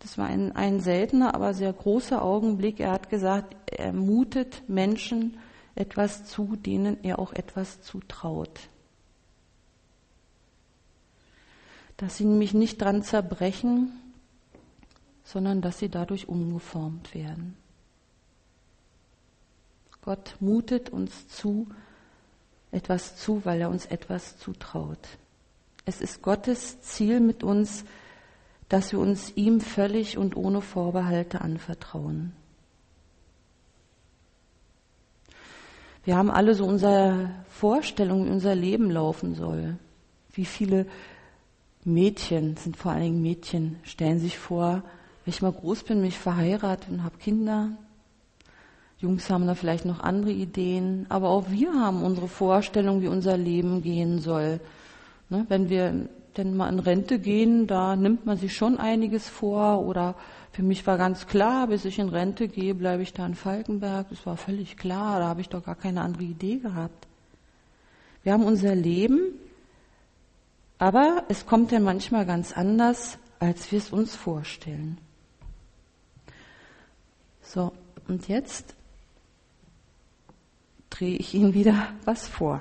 Das 0.00 0.18
war 0.18 0.26
ein, 0.26 0.54
ein 0.54 0.80
seltener, 0.80 1.34
aber 1.34 1.54
sehr 1.54 1.72
großer 1.72 2.22
Augenblick. 2.22 2.78
Er 2.78 2.92
hat 2.92 3.08
gesagt, 3.08 3.56
er 3.66 3.92
mutet 3.94 4.68
Menschen 4.68 5.38
etwas 5.74 6.26
zu, 6.26 6.56
denen 6.56 6.98
er 7.02 7.18
auch 7.18 7.32
etwas 7.32 7.80
zutraut. 7.80 8.68
Dass 11.96 12.16
sie 12.16 12.24
nämlich 12.24 12.54
nicht 12.54 12.80
dran 12.80 13.02
zerbrechen, 13.02 13.92
sondern 15.24 15.62
dass 15.62 15.78
sie 15.78 15.88
dadurch 15.88 16.28
umgeformt 16.28 17.14
werden. 17.14 17.56
Gott 20.02 20.36
mutet 20.40 20.90
uns 20.90 21.28
zu, 21.28 21.68
etwas 22.70 23.16
zu, 23.16 23.44
weil 23.44 23.60
er 23.60 23.70
uns 23.70 23.86
etwas 23.86 24.38
zutraut. 24.38 24.98
Es 25.86 26.00
ist 26.00 26.22
Gottes 26.22 26.80
Ziel 26.82 27.20
mit 27.20 27.42
uns, 27.42 27.84
dass 28.68 28.92
wir 28.92 28.98
uns 28.98 29.32
ihm 29.36 29.60
völlig 29.60 30.18
und 30.18 30.36
ohne 30.36 30.60
Vorbehalte 30.60 31.40
anvertrauen. 31.40 32.32
Wir 36.04 36.16
haben 36.16 36.30
alle 36.30 36.54
so 36.54 36.66
unsere 36.66 37.30
Vorstellung, 37.48 38.26
wie 38.26 38.30
unser 38.30 38.54
Leben 38.54 38.90
laufen 38.90 39.34
soll. 39.34 39.78
Wie 40.32 40.44
viele 40.44 40.86
Mädchen, 41.84 42.56
sind 42.56 42.76
vor 42.76 42.92
allen 42.92 43.02
Dingen 43.02 43.22
Mädchen, 43.22 43.76
stellen 43.82 44.18
sich 44.18 44.38
vor, 44.38 44.82
wenn 45.24 45.32
ich 45.32 45.42
mal 45.42 45.52
groß 45.52 45.84
bin, 45.84 46.00
mich 46.00 46.18
verheiratet 46.18 46.90
und 46.90 47.04
habe 47.04 47.18
Kinder, 47.18 47.70
Jungs 49.04 49.28
haben 49.28 49.46
da 49.46 49.54
vielleicht 49.54 49.84
noch 49.84 50.00
andere 50.00 50.32
Ideen, 50.32 51.04
aber 51.10 51.28
auch 51.28 51.50
wir 51.50 51.74
haben 51.74 52.02
unsere 52.02 52.26
Vorstellung, 52.26 53.02
wie 53.02 53.08
unser 53.08 53.36
Leben 53.36 53.82
gehen 53.82 54.18
soll. 54.20 54.60
Ne, 55.28 55.44
wenn 55.48 55.68
wir 55.68 56.08
denn 56.36 56.56
mal 56.56 56.72
in 56.72 56.78
Rente 56.78 57.18
gehen, 57.18 57.66
da 57.66 57.96
nimmt 57.96 58.24
man 58.24 58.38
sich 58.38 58.56
schon 58.56 58.78
einiges 58.78 59.28
vor 59.28 59.84
oder 59.84 60.14
für 60.52 60.62
mich 60.62 60.86
war 60.86 60.96
ganz 60.96 61.26
klar, 61.26 61.66
bis 61.66 61.84
ich 61.84 61.98
in 61.98 62.08
Rente 62.08 62.48
gehe, 62.48 62.74
bleibe 62.74 63.02
ich 63.02 63.12
da 63.12 63.26
in 63.26 63.34
Falkenberg. 63.34 64.08
Das 64.08 64.24
war 64.24 64.36
völlig 64.36 64.76
klar, 64.76 65.18
da 65.18 65.26
habe 65.26 65.42
ich 65.42 65.48
doch 65.48 65.64
gar 65.64 65.74
keine 65.74 66.00
andere 66.00 66.24
Idee 66.24 66.56
gehabt. 66.56 67.06
Wir 68.22 68.32
haben 68.32 68.44
unser 68.44 68.74
Leben, 68.74 69.20
aber 70.84 71.24
es 71.28 71.46
kommt 71.46 71.72
ja 71.72 71.80
manchmal 71.80 72.26
ganz 72.26 72.52
anders, 72.52 73.16
als 73.38 73.72
wir 73.72 73.78
es 73.78 73.90
uns 73.90 74.14
vorstellen. 74.14 74.98
So, 77.40 77.72
und 78.06 78.28
jetzt 78.28 78.74
drehe 80.90 81.16
ich 81.16 81.32
Ihnen 81.32 81.54
wieder 81.54 81.88
was 82.04 82.28
vor. 82.28 82.60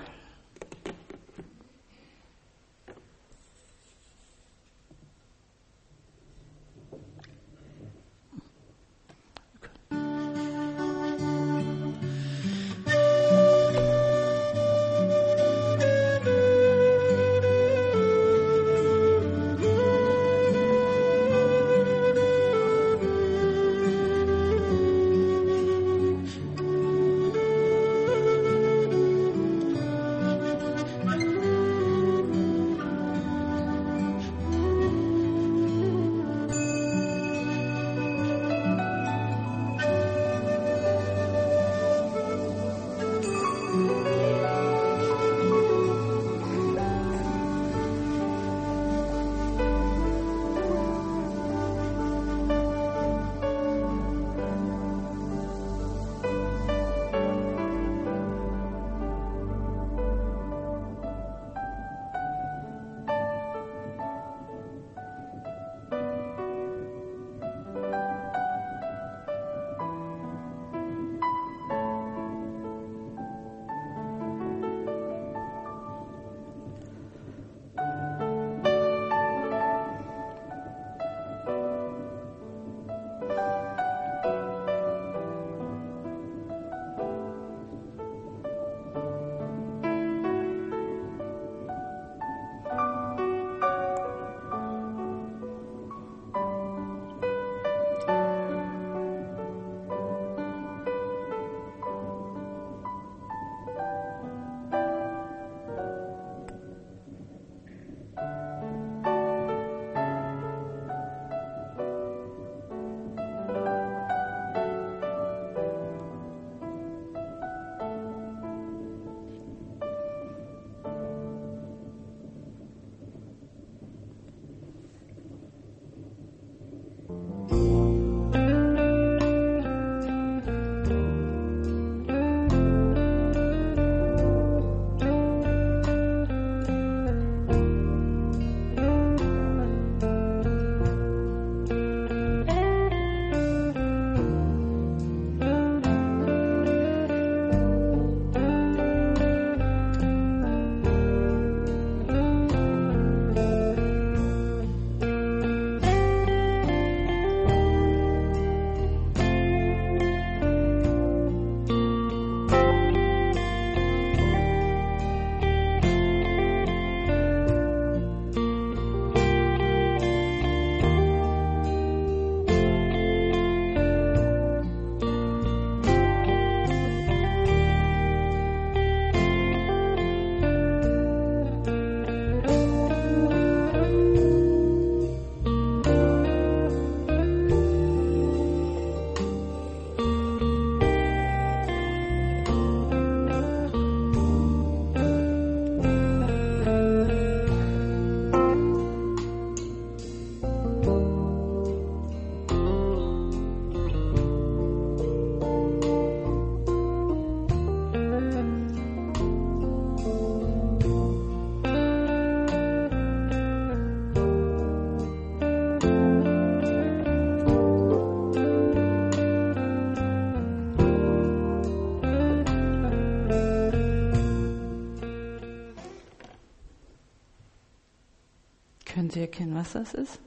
Erkennen, 229.24 229.56
was 229.56 229.74
das 229.74 229.94
ist? 229.94 230.20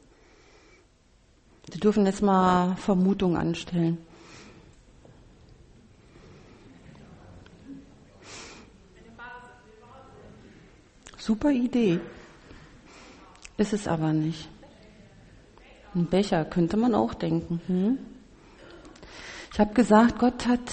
Sie 1.73 1.81
dürfen 1.81 2.07
jetzt 2.07 2.23
mal 2.23 2.77
Vermutungen 2.77 3.37
anstellen. 3.37 3.99
Super 11.19 11.51
Idee. 11.51 11.99
Ist 13.57 13.73
es 13.73 13.89
aber 13.89 14.13
nicht. 14.13 14.49
Ein 15.95 16.07
Becher 16.07 16.45
könnte 16.45 16.77
man 16.77 16.95
auch 16.95 17.15
denken. 17.15 17.61
Hm? 17.67 17.99
Ich 19.53 19.59
habe 19.59 19.75
gesagt, 19.75 20.19
Gott 20.19 20.47
hat, 20.47 20.71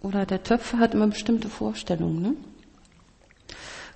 oder 0.00 0.24
der 0.24 0.42
Töpfer 0.42 0.78
hat 0.78 0.94
immer 0.94 1.08
bestimmte 1.08 1.48
Vorstellungen. 1.48 2.22
Ne? 2.22 2.36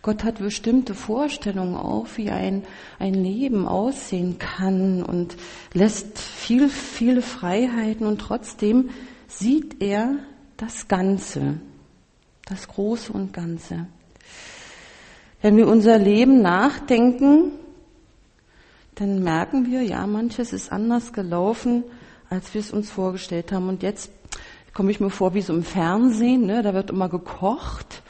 Gott 0.03 0.25
hat 0.25 0.39
bestimmte 0.39 0.95
Vorstellungen 0.95 1.77
auch, 1.77 2.07
wie 2.17 2.31
ein, 2.31 2.65
ein 2.99 3.15
Leben 3.15 3.69
aussehen 3.69 4.37
kann 4.41 5.05
und 5.05 5.37
lässt 5.75 6.19
viel, 6.19 6.69
viele 6.69 7.23
Freiheiten 7.23 8.05
und 8.05 8.21
trotzdem 8.21 8.91
sieht 9.29 9.81
er 9.81 10.17
das 10.57 10.89
Ganze, 10.89 11.61
das 12.47 12.67
Große 12.67 13.13
und 13.13 13.33
Ganze. 13.33 13.87
Wenn 15.41 15.57
wir 15.57 15.69
unser 15.69 15.99
Leben 15.99 16.43
nachdenken, 16.43 17.53
dann 18.97 19.23
merken 19.23 19.71
wir, 19.71 19.83
ja, 19.83 20.05
manches 20.09 20.53
ist 20.53 20.73
anders 20.73 21.13
gelaufen, 21.13 21.85
als 22.29 22.55
wir 22.55 22.61
es 22.61 22.73
uns 22.73 22.91
vorgestellt 22.91 23.53
haben. 23.53 23.69
Und 23.69 23.85
jetzt 23.85 24.11
komme 24.75 24.91
ich 24.91 24.99
mir 24.99 25.11
vor 25.11 25.35
wie 25.35 25.43
so 25.43 25.55
im 25.55 25.63
Fernsehen, 25.63 26.47
ne? 26.47 26.63
da 26.63 26.75
wird 26.75 26.91
immer 26.91 27.09
gekocht 27.09 28.03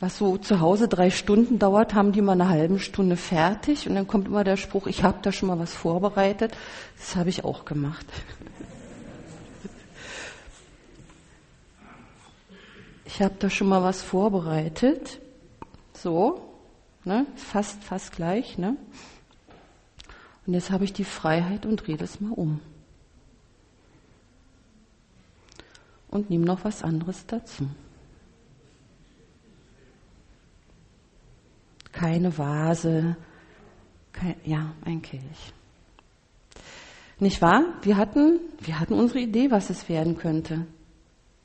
was 0.00 0.18
so 0.18 0.38
zu 0.38 0.60
Hause 0.60 0.86
drei 0.86 1.10
Stunden 1.10 1.58
dauert, 1.58 1.94
haben 1.94 2.12
die 2.12 2.22
mal 2.22 2.32
eine 2.32 2.48
halbe 2.48 2.78
Stunde 2.78 3.16
fertig 3.16 3.88
und 3.88 3.96
dann 3.96 4.06
kommt 4.06 4.28
immer 4.28 4.44
der 4.44 4.56
Spruch, 4.56 4.86
ich 4.86 5.02
habe 5.02 5.18
da 5.22 5.32
schon 5.32 5.48
mal 5.48 5.58
was 5.58 5.74
vorbereitet. 5.74 6.56
Das 6.96 7.16
habe 7.16 7.30
ich 7.30 7.44
auch 7.44 7.64
gemacht. 7.64 8.06
Ich 13.04 13.22
habe 13.22 13.34
da 13.40 13.50
schon 13.50 13.68
mal 13.68 13.82
was 13.82 14.02
vorbereitet. 14.02 15.18
So, 15.92 16.40
ne? 17.04 17.26
fast, 17.34 17.82
fast 17.82 18.12
gleich. 18.12 18.58
Ne? 18.58 18.76
Und 20.46 20.54
jetzt 20.54 20.70
habe 20.70 20.84
ich 20.84 20.92
die 20.92 21.04
Freiheit 21.04 21.66
und 21.66 21.84
drehe 21.84 21.96
es 21.96 22.20
mal 22.20 22.32
um. 22.32 22.60
Und 26.08 26.30
nehme 26.30 26.44
noch 26.44 26.64
was 26.64 26.84
anderes 26.84 27.26
dazu. 27.26 27.68
Keine 31.98 32.38
Vase, 32.38 33.16
kein, 34.12 34.36
ja, 34.44 34.72
ein 34.84 35.02
Kelch. 35.02 35.52
Nicht 37.18 37.42
wahr? 37.42 37.64
Wir 37.82 37.96
hatten, 37.96 38.38
wir 38.60 38.78
hatten 38.78 38.94
unsere 38.94 39.18
Idee, 39.18 39.50
was 39.50 39.68
es 39.68 39.88
werden 39.88 40.16
könnte. 40.16 40.64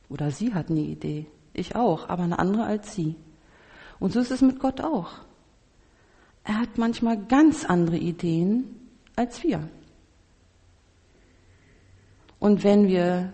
Oder 0.10 0.30
Sie 0.30 0.54
hatten 0.54 0.76
die 0.76 0.92
Idee. 0.92 1.26
Ich 1.54 1.76
auch, 1.76 2.08
aber 2.08 2.24
eine 2.24 2.38
andere 2.38 2.66
als 2.66 2.94
Sie. 2.94 3.16
Und 4.00 4.14
so 4.14 4.20
ist 4.20 4.30
es 4.30 4.42
mit 4.42 4.60
Gott 4.60 4.82
auch. 4.82 5.10
Er 6.44 6.60
hat 6.60 6.78
manchmal 6.78 7.18
ganz 7.18 7.66
andere 7.66 7.98
Ideen 7.98 8.66
als 9.16 9.42
wir. 9.42 9.68
Und 12.40 12.64
wenn 12.64 12.88
wir 12.88 13.34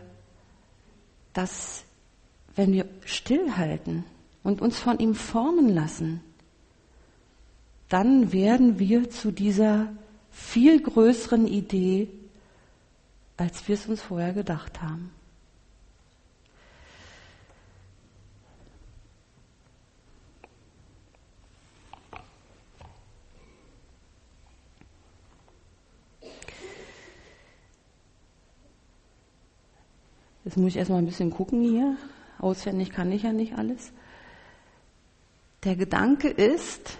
das, 1.33 1.83
wenn 2.55 2.71
wir 2.71 2.85
stillhalten 3.03 4.05
und 4.41 4.61
uns 4.61 4.79
von 4.79 4.99
ihm 4.99 5.15
formen 5.15 5.67
lassen, 5.67 6.21
dann 7.89 8.31
werden 8.31 8.77
wir 8.77 9.09
zu 9.09 9.31
dieser 9.31 9.87
viel 10.31 10.81
größeren 10.81 11.47
Idee, 11.47 12.07
als 13.35 13.67
wir 13.67 13.73
es 13.73 13.87
uns 13.87 14.01
vorher 14.01 14.33
gedacht 14.33 14.81
haben. 14.81 15.11
Jetzt 30.45 30.57
muss 30.57 30.69
ich 30.69 30.77
erstmal 30.77 30.99
ein 30.99 31.05
bisschen 31.05 31.31
gucken 31.31 31.61
hier. 31.61 31.95
Auswendig 32.39 32.91
kann 32.91 33.11
ich 33.11 33.23
ja 33.23 33.33
nicht 33.33 33.55
alles. 33.55 33.91
Der 35.63 35.75
Gedanke 35.75 36.29
ist, 36.29 36.98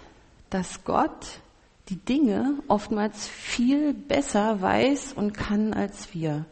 dass 0.50 0.84
Gott 0.84 1.40
die 1.88 1.96
Dinge 1.96 2.54
oftmals 2.68 3.26
viel 3.26 3.94
besser 3.94 4.60
weiß 4.60 5.12
und 5.14 5.32
kann 5.32 5.72
als 5.72 6.14
wir. 6.14 6.44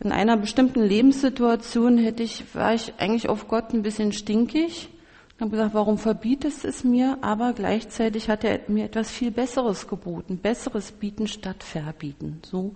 In 0.00 0.12
einer 0.12 0.36
bestimmten 0.36 0.82
Lebenssituation 0.82 1.98
hätte 1.98 2.22
ich, 2.22 2.54
war 2.54 2.74
ich 2.74 2.94
eigentlich 2.98 3.28
auf 3.28 3.48
Gott 3.48 3.72
ein 3.72 3.82
bisschen 3.82 4.12
stinkig 4.12 4.88
und 5.34 5.40
habe 5.40 5.50
gesagt, 5.50 5.74
warum 5.74 5.98
verbietest 5.98 6.64
es 6.64 6.84
mir? 6.84 7.18
Aber 7.20 7.52
gleichzeitig 7.52 8.28
hat 8.28 8.44
er 8.44 8.60
mir 8.68 8.86
etwas 8.86 9.10
viel 9.10 9.30
Besseres 9.30 9.88
geboten. 9.88 10.38
Besseres 10.38 10.92
bieten 10.92 11.26
statt 11.26 11.62
verbieten. 11.62 12.40
So 12.44 12.74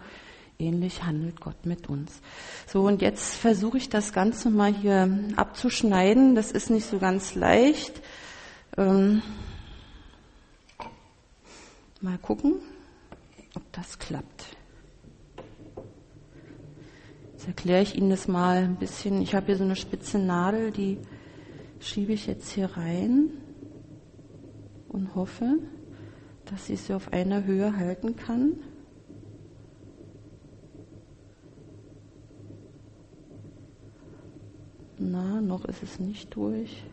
ähnlich 0.59 1.05
handelt 1.05 1.41
Gott 1.41 1.65
mit 1.65 1.89
uns. 1.89 2.21
So, 2.67 2.83
und 2.87 3.03
jetzt 3.03 3.37
versuche 3.37 3.79
ich 3.79 3.89
das 3.89 4.13
Ganze 4.13 4.51
mal 4.51 4.75
hier 4.75 5.09
abzuschneiden. 5.37 6.35
Das 6.35 6.53
ist 6.53 6.71
nicht 6.71 6.87
so 6.87 6.99
ganz 6.99 7.35
leicht. 7.35 8.03
Ähm, 8.77 9.23
Mal 12.05 12.19
gucken, 12.19 12.57
ob 13.55 13.63
das 13.73 13.99
klappt. 13.99 14.45
Jetzt 17.33 17.47
erkläre 17.47 17.81
ich 17.81 17.97
Ihnen 17.97 18.11
das 18.11 18.29
mal 18.29 18.59
ein 18.59 18.77
bisschen. 18.77 19.23
Ich 19.23 19.35
habe 19.35 19.47
hier 19.47 19.57
so 19.57 19.65
eine 19.65 19.75
spitze 19.75 20.19
Nadel, 20.19 20.71
die 20.71 20.99
schiebe 21.81 22.13
ich 22.13 22.27
jetzt 22.27 22.51
hier 22.51 22.67
rein 22.77 23.31
und 24.91 25.15
hoffe, 25.15 25.61
dass 26.45 26.69
ich 26.69 26.83
sie 26.83 26.93
auf 26.93 27.11
einer 27.11 27.45
Höhe 27.45 27.75
halten 27.75 28.17
kann. 28.17 28.59
Na, 34.99 35.41
noch 35.41 35.65
ist 35.65 35.83
es 35.83 35.99
nicht 35.99 36.37
durch. 36.37 36.85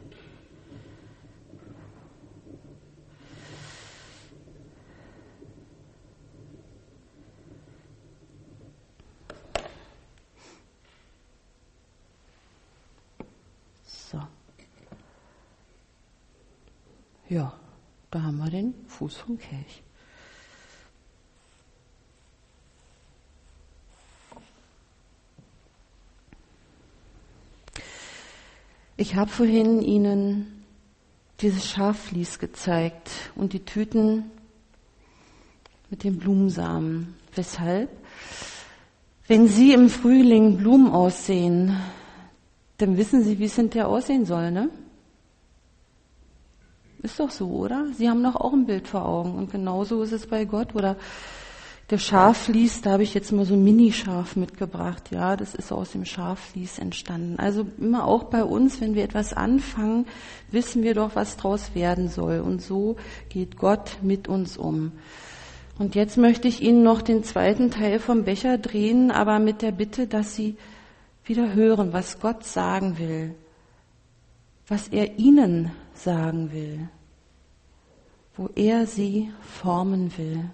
Ja, 17.32 17.54
da 18.10 18.24
haben 18.24 18.39
wir 18.39 18.50
den 18.50 18.74
Fuß 19.02 19.18
vom 19.18 19.40
Kelch. 19.40 19.82
Ich 28.98 29.16
habe 29.16 29.32
vorhin 29.32 29.82
Ihnen 29.82 30.64
dieses 31.40 31.68
Schafflies 31.68 32.38
gezeigt 32.38 33.10
und 33.36 33.54
die 33.54 33.66
Tüten 33.66 34.30
mit 35.90 36.04
den 36.04 36.20
Blumensamen. 36.20 37.16
Weshalb? 37.34 37.90
Wenn 39.26 39.48
Sie 39.48 39.74
im 39.74 39.90
Frühling 39.90 40.58
Blumen 40.58 40.92
aussehen, 40.92 41.76
dann 42.78 42.98
wissen 42.98 43.24
Sie, 43.24 43.40
wie 43.40 43.46
es 43.46 43.56
hinterher 43.56 43.88
aussehen 43.88 44.28
soll, 44.28 44.52
ne? 44.52 44.70
Ist 47.04 47.20
doch 47.20 47.32
so, 47.32 47.48
oder? 47.50 47.88
Sie 47.98 48.10
haben 48.10 48.24
doch 48.24 48.36
auch 48.36 48.54
ein 48.54 48.66
Bild 48.66 48.88
vor 48.88 49.06
Augen. 49.06 49.36
Und 49.36 49.52
genauso 49.52 50.04
ist 50.04 50.12
es 50.12 50.28
bei 50.28 50.46
Gott. 50.46 50.76
Oder 50.76 50.98
der 51.90 51.98
Schafvlies, 51.98 52.82
da 52.82 52.92
habe 52.92 53.04
ich 53.04 53.14
jetzt 53.14 53.32
mal 53.32 53.46
so 53.46 53.56
ein 53.56 53.64
Mini-Schaf 53.64 54.36
mitgebracht. 54.36 55.10
Ja, 55.12 55.36
das 55.36 55.56
ist 55.56 55.72
aus 55.72 55.92
dem 55.92 56.06
Schafvlies 56.06 56.80
entstanden. 56.80 57.40
Also 57.40 57.66
immer 57.80 58.08
auch 58.08 58.26
bei 58.26 58.44
uns, 58.44 58.80
wenn 58.82 58.96
wir 58.96 59.04
etwas 59.04 59.34
anfangen, 59.34 60.06
wissen 60.52 60.84
wir 60.84 60.94
doch, 60.94 61.16
was 61.16 61.38
draus 61.38 61.74
werden 61.74 62.08
soll. 62.08 62.40
Und 62.40 62.62
so 62.62 62.98
geht 63.30 63.58
Gott 63.58 63.98
mit 64.02 64.28
uns 64.28 64.58
um. 64.58 64.92
Und 65.80 65.96
jetzt 65.96 66.18
möchte 66.18 66.48
ich 66.48 66.62
Ihnen 66.62 66.84
noch 66.84 67.02
den 67.02 67.24
zweiten 67.24 67.72
Teil 67.72 68.00
vom 68.00 68.24
Becher 68.24 68.60
drehen, 68.60 69.10
aber 69.10 69.40
mit 69.40 69.64
der 69.64 69.72
Bitte, 69.72 70.06
dass 70.06 70.36
Sie 70.36 70.56
wieder 71.26 71.54
hören, 71.54 71.94
was 71.94 72.20
Gott 72.20 72.44
sagen 72.44 73.00
will, 73.00 73.36
was 74.71 74.88
er 74.88 75.19
Ihnen 75.19 75.69
sagen 75.93 76.53
will, 76.53 76.88
wo 78.38 78.49
er 78.55 78.86
sie 78.86 79.29
formen 79.41 80.17
will. 80.17 80.49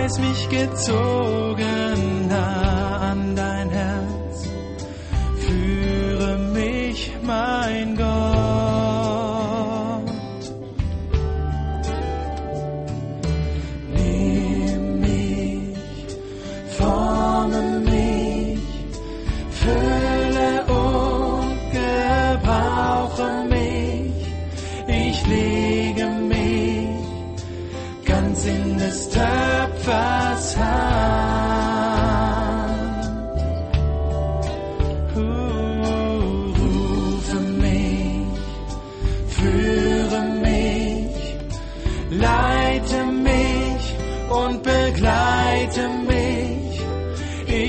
Weiß 0.00 0.18
mich 0.18 0.48
gezogen 0.48 2.28
nah 2.28 3.14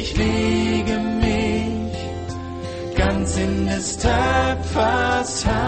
Ich 0.04 0.18
lege 0.18 0.98
mich 1.22 1.96
ganz 2.98 3.38
in 3.38 3.68
des 3.68 3.98
Töpfers 3.98 5.46
Hand. 5.46 5.62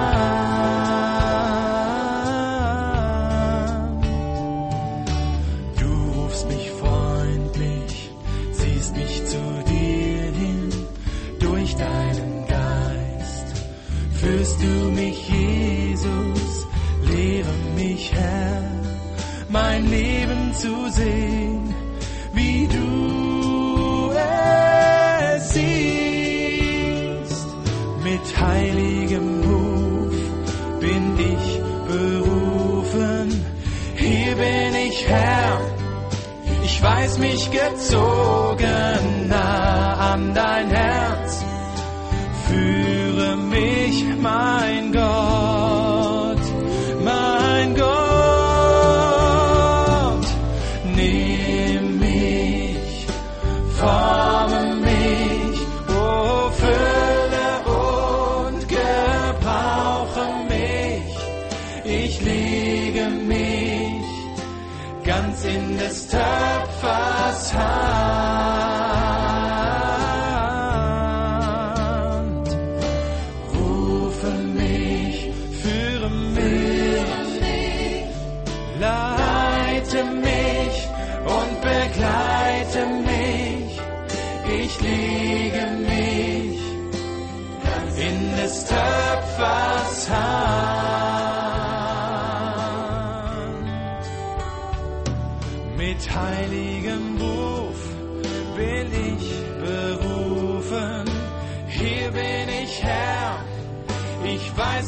Du 5.80 5.92
rufst 6.20 6.48
mich 6.48 6.72
freundlich, 6.72 8.10
ziehst 8.54 8.96
mich 8.96 9.24
zu 9.24 9.38
dir 9.68 10.32
hin, 10.42 10.70
durch 11.40 11.76
deinen 11.76 12.48
Geist 12.48 13.48
führst 14.20 14.60
du 14.64 14.90
mich, 15.00 15.30
Jesus, 15.30 16.68
lehre 17.04 17.54
mich, 17.76 18.12
Herr, 18.12 18.64
mein 19.50 19.88
Leben 19.92 20.54
zu 20.56 20.90
sehen, 20.90 21.43
weiß 37.04 37.18
mich 37.18 37.52
gezogen 37.52 39.28
nah 39.28 40.14
an 40.14 40.34
dein 40.34 40.70
Herz. 40.70 41.44
Führe 42.48 43.36
mich, 43.36 44.06
mein 44.22 44.94
Gott, 44.94 46.44
mein 47.04 47.76
Gott. 47.76 47.88
Nimm 50.96 52.00
mich, 52.00 53.08
forme 53.80 54.76
mich, 54.88 55.60
oh, 55.90 56.50
fülle 56.62 57.50
und 58.50 58.62
gebrauche 58.70 60.26
mich. 60.54 61.18
Ich 61.84 62.22
lege 62.22 63.10
mich 63.10 63.44
ganz 65.04 65.44
in 65.44 65.78
des 65.78 66.08
Töpfers 67.34 67.52
Hand. 67.52 67.93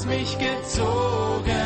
Mich 0.05 0.37
gezogen 0.37 1.64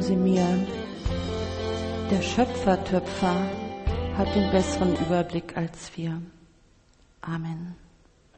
Glauben 0.00 0.24
Sie 0.24 0.30
mir, 0.30 0.66
der 2.10 2.22
Schöpfertöpfer 2.22 3.34
hat 4.16 4.34
den 4.34 4.50
besseren 4.50 4.96
Überblick 4.96 5.54
als 5.58 5.94
wir. 5.94 6.22
Amen. 7.20 7.59